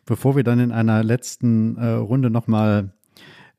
[0.07, 2.95] bevor wir dann in einer letzten äh, Runde nochmal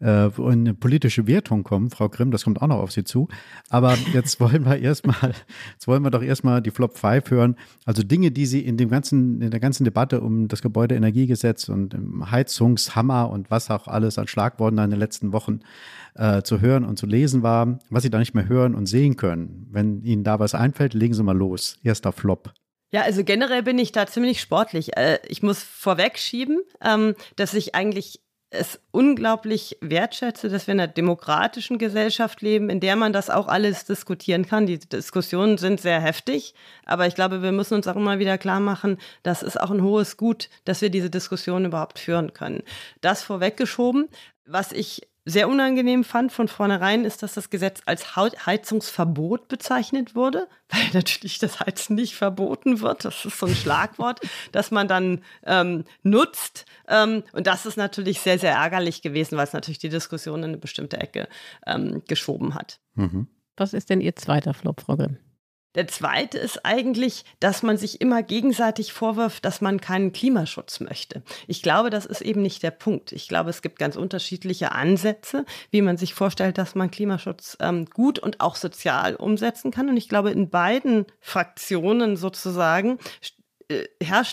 [0.02, 1.90] äh, in eine politische Wertung kommen.
[1.90, 3.28] Frau Grimm, das kommt auch noch auf Sie zu.
[3.70, 5.34] Aber jetzt wollen wir erstmal,
[5.74, 7.56] jetzt wollen wir doch erstmal die Flop 5 hören.
[7.86, 11.94] Also Dinge, die Sie in dem ganzen, in der ganzen Debatte um das Gebäudeenergiegesetz und
[11.94, 15.62] im Heizungshammer und was auch alles an Schlagworten in den letzten Wochen
[16.16, 19.16] äh, zu hören und zu lesen war, was Sie da nicht mehr hören und sehen
[19.16, 19.68] können.
[19.72, 21.78] Wenn Ihnen da was einfällt, legen Sie mal los.
[21.84, 22.54] Erster Flop.
[22.92, 24.96] Ja, also generell bin ich da ziemlich sportlich.
[24.96, 30.92] Äh, ich muss vorwegschieben, ähm, dass ich eigentlich es unglaublich wertschätze, dass wir in einer
[30.92, 34.66] demokratischen Gesellschaft leben, in der man das auch alles diskutieren kann.
[34.66, 36.54] Die Diskussionen sind sehr heftig,
[36.86, 39.84] aber ich glaube, wir müssen uns auch immer wieder klar machen, das ist auch ein
[39.84, 42.64] hohes Gut, dass wir diese Diskussion überhaupt führen können.
[43.02, 44.08] Das vorweggeschoben.
[44.48, 50.48] Was ich sehr unangenehm fand von vornherein, ist, dass das Gesetz als Heizungsverbot bezeichnet wurde,
[50.70, 53.04] weil natürlich das Heizen nicht verboten wird.
[53.04, 54.22] Das ist so ein Schlagwort,
[54.52, 56.66] das man dann ähm, nutzt.
[56.88, 60.50] Ähm, und das ist natürlich sehr, sehr ärgerlich gewesen, weil es natürlich die Diskussion in
[60.52, 61.28] eine bestimmte Ecke
[61.66, 62.80] ähm, geschoben hat.
[62.94, 63.28] Mhm.
[63.58, 65.18] Was ist denn Ihr zweiter Flop, Frau Grimm?
[65.76, 71.22] Der zweite ist eigentlich, dass man sich immer gegenseitig vorwirft, dass man keinen Klimaschutz möchte.
[71.48, 73.12] Ich glaube, das ist eben nicht der Punkt.
[73.12, 77.86] Ich glaube, es gibt ganz unterschiedliche Ansätze, wie man sich vorstellt, dass man Klimaschutz ähm,
[77.86, 79.90] gut und auch sozial umsetzen kann.
[79.90, 82.98] Und ich glaube, in beiden Fraktionen sozusagen
[83.70, 83.86] äh,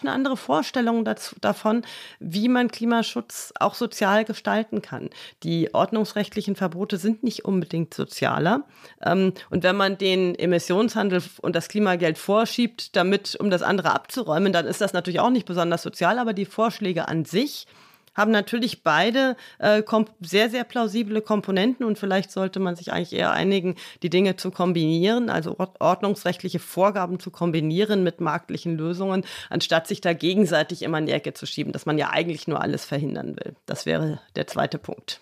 [0.06, 1.82] andere Vorstellung dazu, davon,
[2.18, 5.10] wie man Klimaschutz auch sozial gestalten kann.
[5.42, 8.64] Die ordnungsrechtlichen Verbote sind nicht unbedingt sozialer.
[9.02, 14.52] Ähm, und wenn man den Emissionshandel und das Klimageld vorschiebt, damit, um das andere abzuräumen,
[14.52, 17.66] dann ist das natürlich auch nicht besonders sozial, aber die Vorschläge an sich
[18.14, 19.82] haben natürlich beide äh,
[20.20, 24.50] sehr, sehr plausible Komponenten und vielleicht sollte man sich eigentlich eher einigen, die Dinge zu
[24.50, 31.06] kombinieren, also ordnungsrechtliche Vorgaben zu kombinieren mit marktlichen Lösungen, anstatt sich da gegenseitig immer in
[31.06, 33.54] die Ecke zu schieben, dass man ja eigentlich nur alles verhindern will.
[33.66, 35.20] Das wäre der zweite Punkt.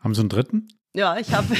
[0.00, 0.68] Haben Sie einen dritten?
[0.94, 1.48] Ja, ich habe.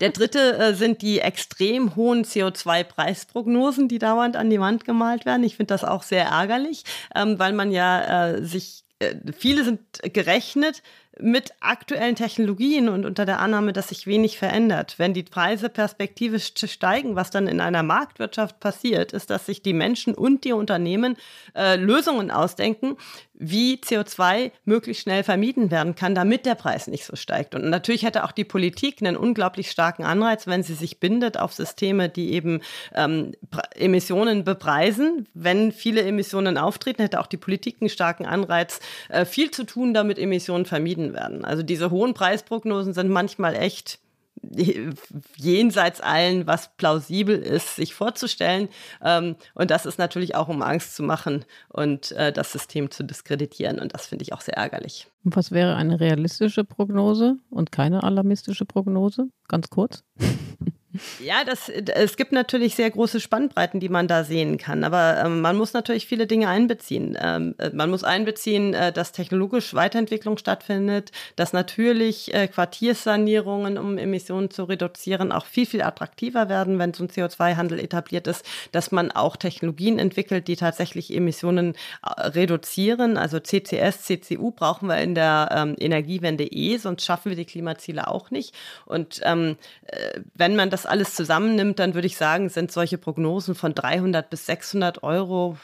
[0.00, 5.44] Der dritte äh, sind die extrem hohen CO2-Preisprognosen, die dauernd an die Wand gemalt werden.
[5.44, 6.82] Ich finde das auch sehr ärgerlich,
[7.14, 9.80] ähm, weil man ja äh, sich, äh, viele sind
[10.12, 10.82] gerechnet
[11.20, 14.94] mit aktuellen Technologien und unter der Annahme, dass sich wenig verändert.
[14.98, 19.74] Wenn die Preise perspektivisch steigen, was dann in einer Marktwirtschaft passiert, ist, dass sich die
[19.74, 21.16] Menschen und die Unternehmen
[21.54, 22.96] äh, Lösungen ausdenken,
[23.42, 27.54] wie CO2 möglichst schnell vermieden werden kann, damit der Preis nicht so steigt.
[27.54, 31.52] Und natürlich hätte auch die Politik einen unglaublich starken Anreiz, wenn sie sich bindet auf
[31.52, 32.60] Systeme, die eben
[32.94, 33.32] ähm,
[33.74, 35.28] Emissionen bepreisen.
[35.34, 38.78] Wenn viele Emissionen auftreten, hätte auch die Politik einen starken Anreiz,
[39.08, 41.44] äh, viel zu tun, damit Emissionen vermieden werden.
[41.44, 43.98] Also diese hohen Preisprognosen sind manchmal echt
[45.36, 48.68] jenseits allen, was plausibel ist, sich vorzustellen.
[49.02, 53.04] Ähm, und das ist natürlich auch, um Angst zu machen und äh, das System zu
[53.04, 53.78] diskreditieren.
[53.78, 55.08] Und das finde ich auch sehr ärgerlich.
[55.24, 59.28] Und was wäre eine realistische Prognose und keine alarmistische Prognose?
[59.48, 60.04] Ganz kurz.
[61.20, 64.84] Ja, das, es gibt natürlich sehr große Spannbreiten, die man da sehen kann.
[64.84, 67.16] Aber ähm, man muss natürlich viele Dinge einbeziehen.
[67.20, 73.96] Ähm, äh, man muss einbeziehen, äh, dass technologisch Weiterentwicklung stattfindet, dass natürlich äh, Quartierssanierungen, um
[73.96, 78.92] Emissionen zu reduzieren, auch viel, viel attraktiver werden, wenn so ein CO2-Handel etabliert ist, dass
[78.92, 81.74] man auch Technologien entwickelt, die tatsächlich Emissionen
[82.04, 83.16] äh, reduzieren.
[83.16, 88.08] Also CCS, CCU brauchen wir in der ähm, Energiewende eh, sonst schaffen wir die Klimaziele
[88.08, 88.54] auch nicht.
[88.84, 92.98] Und ähm, äh, wenn man das das alles zusammennimmt, dann würde ich sagen, sind solche
[92.98, 95.56] Prognosen von 300 bis 600 Euro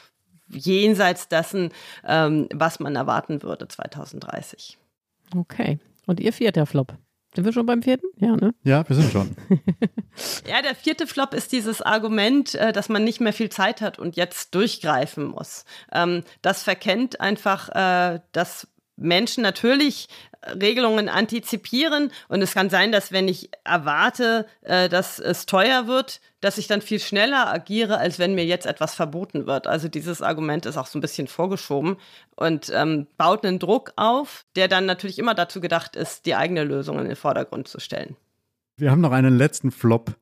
[0.47, 1.71] jenseits dessen,
[2.07, 4.77] ähm, was man erwarten würde 2030.
[5.35, 5.79] Okay.
[6.07, 6.95] Und Ihr vierter Flop?
[7.35, 8.07] Sind wir schon beim vierten?
[8.17, 8.55] Ja, ne?
[8.63, 9.35] Ja, wir sind schon.
[10.47, 13.99] ja, der vierte Flop ist dieses Argument, äh, dass man nicht mehr viel Zeit hat
[13.99, 15.65] und jetzt durchgreifen muss.
[15.91, 18.67] Ähm, das verkennt einfach, äh, dass
[18.99, 20.07] Menschen natürlich
[20.45, 22.11] Regelungen antizipieren.
[22.27, 26.67] Und es kann sein, dass wenn ich erwarte, äh, dass es teuer wird, dass ich
[26.67, 29.67] dann viel schneller agiere, als wenn mir jetzt etwas verboten wird.
[29.67, 31.97] Also dieses Argument ist auch so ein bisschen vorgeschoben
[32.35, 36.63] und ähm, baut einen Druck auf, der dann natürlich immer dazu gedacht ist, die eigene
[36.63, 38.15] Lösung in den Vordergrund zu stellen.
[38.77, 40.15] Wir haben noch einen letzten Flop.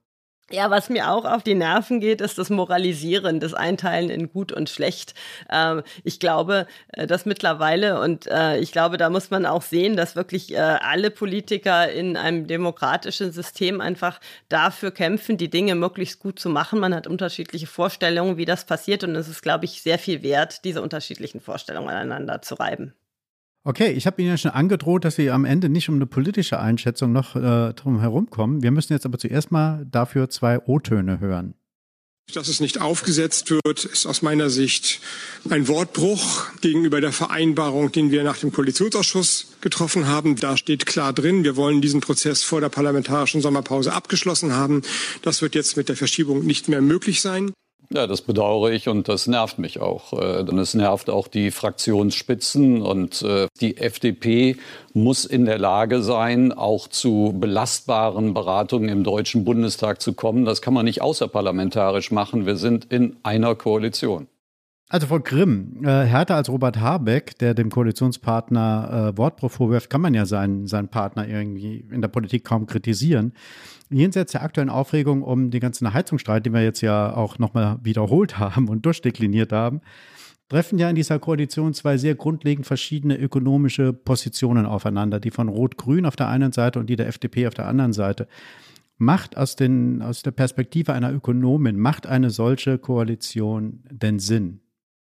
[0.49, 4.53] Ja, was mir auch auf die Nerven geht, ist das Moralisieren, das Einteilen in gut
[4.53, 5.13] und schlecht.
[5.51, 9.97] Ähm, ich glaube, äh, dass mittlerweile, und äh, ich glaube, da muss man auch sehen,
[9.97, 16.19] dass wirklich äh, alle Politiker in einem demokratischen System einfach dafür kämpfen, die Dinge möglichst
[16.21, 16.79] gut zu machen.
[16.79, 20.63] Man hat unterschiedliche Vorstellungen, wie das passiert, und es ist, glaube ich, sehr viel wert,
[20.63, 22.93] diese unterschiedlichen Vorstellungen aneinander zu reiben.
[23.67, 26.57] Okay, ich habe Ihnen ja schon angedroht, dass Sie am Ende nicht um eine politische
[26.57, 28.63] Einschätzung noch äh, drum herumkommen.
[28.63, 31.53] Wir müssen jetzt aber zuerst mal dafür zwei O-Töne hören.
[32.33, 35.01] Dass es nicht aufgesetzt wird, ist aus meiner Sicht
[35.49, 40.37] ein Wortbruch gegenüber der Vereinbarung, den wir nach dem Koalitionsausschuss getroffen haben.
[40.37, 44.81] Da steht klar drin, wir wollen diesen Prozess vor der parlamentarischen Sommerpause abgeschlossen haben.
[45.23, 47.51] Das wird jetzt mit der Verschiebung nicht mehr möglich sein.
[47.89, 50.11] Ja, das bedauere ich und das nervt mich auch.
[50.11, 54.57] Äh, denn es nervt auch die Fraktionsspitzen und äh, die FDP
[54.93, 60.43] muss in der Lage sein, auch zu belastbaren Beratungen im Deutschen Bundestag zu kommen.
[60.43, 62.45] Das kann man nicht außerparlamentarisch machen.
[62.45, 64.27] Wir sind in einer Koalition.
[64.89, 69.99] Also Frau Grimm, äh, härter als Robert Habeck, der dem Koalitionspartner äh, Wortbruch vorwirft, kann
[69.99, 73.33] man ja seinen, seinen Partner irgendwie in der Politik kaum kritisieren.
[73.89, 78.39] Jenseits der aktuellen Aufregung um den ganzen Heizungsstreit, den wir jetzt ja auch nochmal wiederholt
[78.39, 79.81] haben und durchdekliniert haben,
[80.47, 86.05] treffen ja in dieser Koalition zwei sehr grundlegend verschiedene ökonomische Positionen aufeinander, die von Rot-Grün
[86.05, 88.27] auf der einen Seite und die der FDP auf der anderen Seite.
[88.97, 94.61] Macht aus, den, aus der Perspektive einer Ökonomin, macht eine solche Koalition denn Sinn?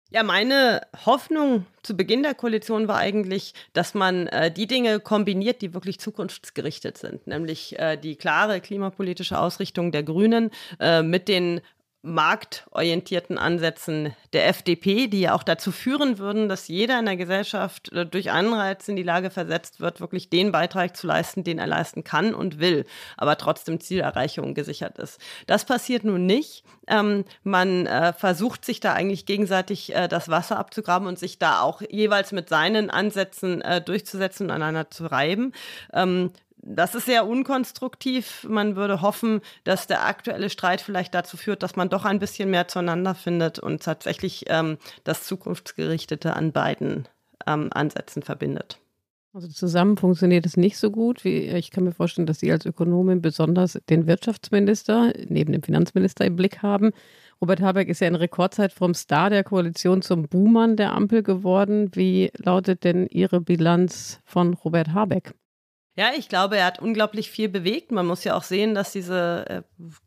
[0.10, 5.62] Ja, meine Hoffnung zu Beginn der Koalition war eigentlich, dass man äh, die Dinge kombiniert,
[5.62, 11.60] die wirklich zukunftsgerichtet sind, nämlich äh, die klare klimapolitische Ausrichtung der Grünen äh, mit den
[12.08, 17.92] marktorientierten Ansätzen der FDP, die ja auch dazu führen würden, dass jeder in der Gesellschaft
[17.92, 21.68] äh, durch Anreiz in die Lage versetzt wird, wirklich den Beitrag zu leisten, den er
[21.68, 22.86] leisten kann und will,
[23.18, 25.20] aber trotzdem Zielerreichung gesichert ist.
[25.46, 26.64] Das passiert nun nicht.
[26.88, 31.62] Ähm, man äh, versucht sich da eigentlich gegenseitig äh, das Wasser abzugraben und sich da
[31.62, 35.52] auch jeweils mit seinen Ansätzen äh, durchzusetzen und aneinander zu reiben.
[35.94, 36.32] Ähm,
[36.70, 38.46] das ist sehr unkonstruktiv.
[38.50, 42.50] Man würde hoffen, dass der aktuelle Streit vielleicht dazu führt, dass man doch ein bisschen
[42.50, 47.08] mehr zueinander findet und tatsächlich ähm, das Zukunftsgerichtete an beiden
[47.46, 48.80] ähm, Ansätzen verbindet.
[49.34, 51.24] Also zusammen funktioniert es nicht so gut.
[51.24, 56.26] Wie, ich kann mir vorstellen, dass Sie als Ökonomin besonders den Wirtschaftsminister neben dem Finanzminister
[56.26, 56.92] im Blick haben.
[57.40, 61.92] Robert Habeck ist ja in Rekordzeit vom Star der Koalition zum Buhmann der Ampel geworden.
[61.94, 65.34] Wie lautet denn Ihre Bilanz von Robert Habeck?
[65.98, 67.92] Ja, ich glaube, er hat unglaublich viel bewegt.
[67.92, 69.62] Man muss ja auch sehen, dass diese äh,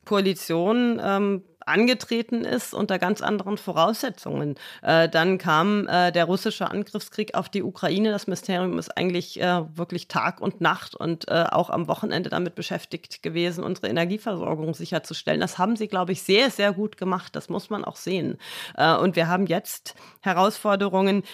[0.05, 4.55] Koalition ähm, angetreten ist unter ganz anderen Voraussetzungen.
[4.83, 8.13] Äh, dann kam äh, der russische Angriffskrieg auf die Ukraine.
[8.13, 12.55] Das Ministerium ist eigentlich äh, wirklich Tag und Nacht und äh, auch am Wochenende damit
[12.55, 15.41] beschäftigt gewesen, unsere Energieversorgung sicherzustellen.
[15.41, 17.35] Das haben sie, glaube ich, sehr, sehr gut gemacht.
[17.35, 18.39] Das muss man auch sehen.
[18.77, 21.25] Äh, und wir haben jetzt Herausforderungen,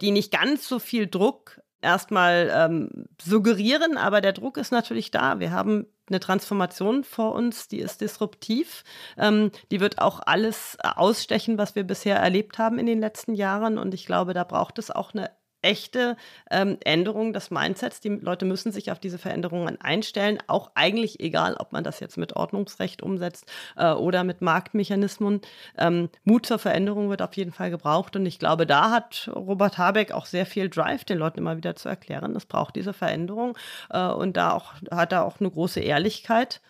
[0.00, 5.40] die nicht ganz so viel Druck erstmal ähm, suggerieren, aber der Druck ist natürlich da.
[5.40, 8.84] Wir haben eine Transformation vor uns, die ist disruptiv.
[9.16, 13.78] Ähm, die wird auch alles ausstechen, was wir bisher erlebt haben in den letzten Jahren.
[13.78, 15.30] Und ich glaube, da braucht es auch eine
[15.62, 16.16] echte
[16.50, 18.00] ähm, Änderung des Mindsets.
[18.00, 22.16] Die Leute müssen sich auf diese Veränderungen einstellen, auch eigentlich egal, ob man das jetzt
[22.16, 25.40] mit Ordnungsrecht umsetzt äh, oder mit Marktmechanismen.
[25.78, 29.78] Ähm, Mut zur Veränderung wird auf jeden Fall gebraucht und ich glaube, da hat Robert
[29.78, 33.56] Habeck auch sehr viel Drive, den Leuten immer wieder zu erklären, es braucht diese Veränderung
[33.90, 36.60] äh, und da auch, hat er auch eine große Ehrlichkeit.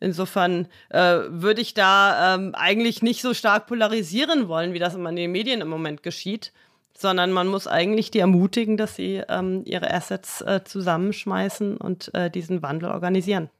[0.00, 5.10] Insofern äh, würde ich da ähm, eigentlich nicht so stark polarisieren wollen, wie das immer
[5.10, 6.52] in den Medien im Moment geschieht,
[6.98, 12.28] sondern man muss eigentlich die ermutigen, dass sie ähm, ihre Assets äh, zusammenschmeißen und äh,
[12.28, 13.50] diesen Wandel organisieren.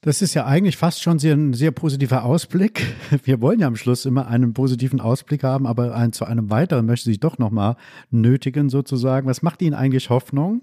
[0.00, 2.94] Das ist ja eigentlich fast schon sehr, ein sehr positiver Ausblick.
[3.24, 6.86] Wir wollen ja am Schluss immer einen positiven Ausblick haben, aber ein, zu einem weiteren
[6.86, 7.76] möchte ich doch nochmal
[8.10, 9.26] nötigen sozusagen.
[9.26, 10.62] Was macht Ihnen eigentlich Hoffnung,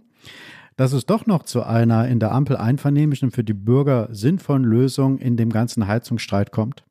[0.77, 5.17] dass es doch noch zu einer in der Ampel einvernehmlichen für die Bürger sinnvollen Lösung
[5.17, 6.83] in dem ganzen Heizungsstreit kommt?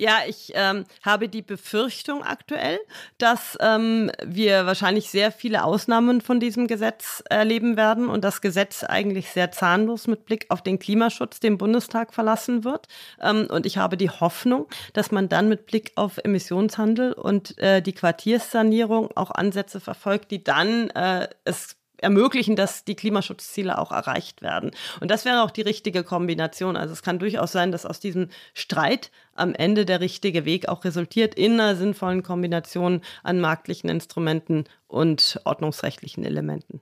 [0.00, 2.80] Ja, ich ähm, habe die Befürchtung aktuell,
[3.18, 8.82] dass ähm, wir wahrscheinlich sehr viele Ausnahmen von diesem Gesetz erleben werden und das Gesetz
[8.82, 12.88] eigentlich sehr zahnlos mit Blick auf den Klimaschutz den Bundestag verlassen wird.
[13.20, 17.82] Ähm, und ich habe die Hoffnung, dass man dann mit Blick auf Emissionshandel und äh,
[17.82, 24.42] die Quartierssanierung auch Ansätze verfolgt, die dann äh, es ermöglichen, dass die Klimaschutzziele auch erreicht
[24.42, 24.72] werden.
[25.00, 26.76] Und das wäre auch die richtige Kombination.
[26.76, 30.84] Also es kann durchaus sein, dass aus diesem Streit am Ende der richtige Weg auch
[30.84, 36.80] resultiert in einer sinnvollen Kombination an marktlichen Instrumenten und ordnungsrechtlichen Elementen.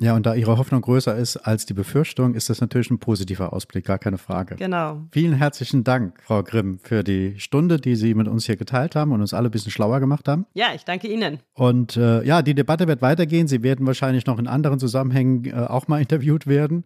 [0.00, 3.52] Ja, und da Ihre Hoffnung größer ist als die Befürchtung, ist das natürlich ein positiver
[3.52, 4.56] Ausblick, gar keine Frage.
[4.56, 5.02] Genau.
[5.10, 9.12] Vielen herzlichen Dank, Frau Grimm, für die Stunde, die Sie mit uns hier geteilt haben
[9.12, 10.46] und uns alle ein bisschen schlauer gemacht haben.
[10.54, 11.40] Ja, ich danke Ihnen.
[11.54, 13.48] Und äh, ja, die Debatte wird weitergehen.
[13.48, 16.84] Sie werden wahrscheinlich noch in anderen Zusammenhängen äh, auch mal interviewt werden.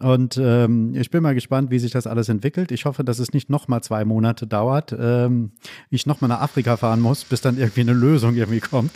[0.00, 2.70] Und ähm, ich bin mal gespannt, wie sich das alles entwickelt.
[2.70, 4.94] Ich hoffe, dass es nicht noch mal zwei Monate dauert.
[4.98, 5.52] Ähm,
[5.90, 8.92] ich noch mal nach Afrika fahren muss, bis dann irgendwie eine Lösung irgendwie kommt.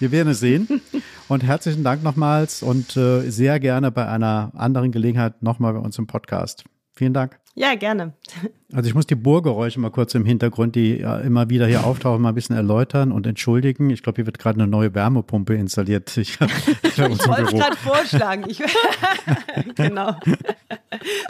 [0.00, 0.68] Wir werden es sehen.
[1.30, 5.96] Und herzlichen Dank nochmals und äh, sehr gerne bei einer anderen Gelegenheit nochmal bei uns
[5.96, 6.64] im Podcast.
[6.92, 7.38] Vielen Dank.
[7.54, 8.14] Ja, gerne.
[8.72, 12.20] Also ich muss die Bohrgeräusche mal kurz im Hintergrund, die ja immer wieder hier auftauchen,
[12.20, 13.90] mal ein bisschen erläutern und entschuldigen.
[13.90, 16.16] Ich glaube, hier wird gerade eine neue Wärmepumpe installiert.
[16.16, 18.44] Ich, ich wollte es gerade vorschlagen.
[18.48, 18.60] Ich,
[19.76, 20.16] genau.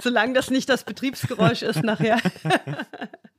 [0.00, 2.16] Solange das nicht das Betriebsgeräusch ist nachher.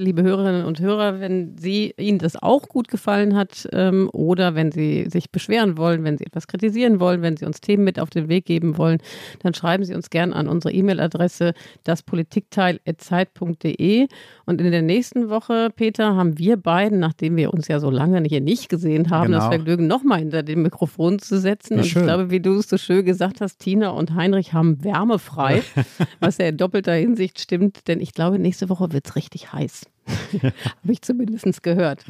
[0.00, 4.72] liebe Hörerinnen und Hörer, wenn Sie Ihnen das auch gut gefallen hat ähm, oder wenn
[4.72, 8.10] Sie sich beschweren wollen, wenn Sie etwas kritisieren wollen, wenn Sie uns Themen mit auf
[8.10, 8.98] den Weg geben wollen,
[9.42, 11.52] dann schreiben Sie uns gern an unsere E-Mail-Adresse
[11.84, 14.08] daspolitikteil.zeit.de.
[14.46, 18.22] Und in der nächsten Woche, Peter, haben wir beiden, nachdem wir uns ja so lange
[18.26, 19.38] hier nicht gesehen haben, genau.
[19.38, 21.78] das Vergnügen, nochmal hinter dem Mikrofon zu setzen.
[21.78, 22.02] und schön.
[22.02, 25.62] ich glaube, wie du es so schön gesagt hast, Tina und Heinrich haben wärmefrei,
[26.20, 29.89] was ja in doppelter Hinsicht stimmt, denn ich glaube, nächste Woche wird es richtig heiß.
[30.42, 32.04] Habe ich zumindest gehört.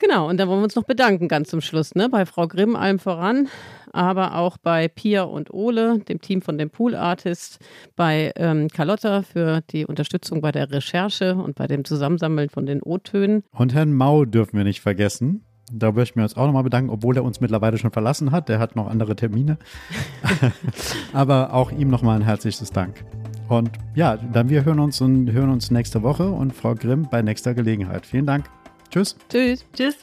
[0.00, 2.08] Genau, und da wollen wir uns noch bedanken ganz zum Schluss, ne?
[2.08, 3.48] Bei Frau Grimm allem voran,
[3.92, 7.58] aber auch bei Pia und Ole, dem Team von dem Pool Artist,
[7.96, 12.80] bei ähm, Carlotta für die Unterstützung bei der Recherche und bei dem Zusammensammeln von den
[12.80, 13.42] O-Tönen.
[13.50, 15.44] Und Herrn Mau dürfen wir nicht vergessen.
[15.72, 18.48] Da möchten wir uns auch nochmal bedanken, obwohl er uns mittlerweile schon verlassen hat.
[18.48, 19.58] Der hat noch andere Termine.
[21.12, 23.04] aber auch ihm nochmal ein herzliches Dank.
[23.48, 27.22] Und ja, dann wir hören uns und hören uns nächste Woche und Frau Grimm bei
[27.22, 28.06] nächster Gelegenheit.
[28.06, 28.44] Vielen Dank.
[28.90, 29.16] Tschüss.
[29.28, 29.64] Tschüss.
[29.74, 29.96] Tschüss.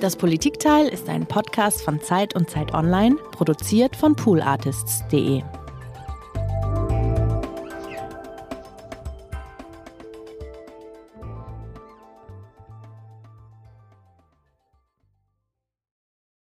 [0.00, 5.42] Das Politikteil ist ein Podcast von Zeit und Zeit Online, produziert von poolartists.de.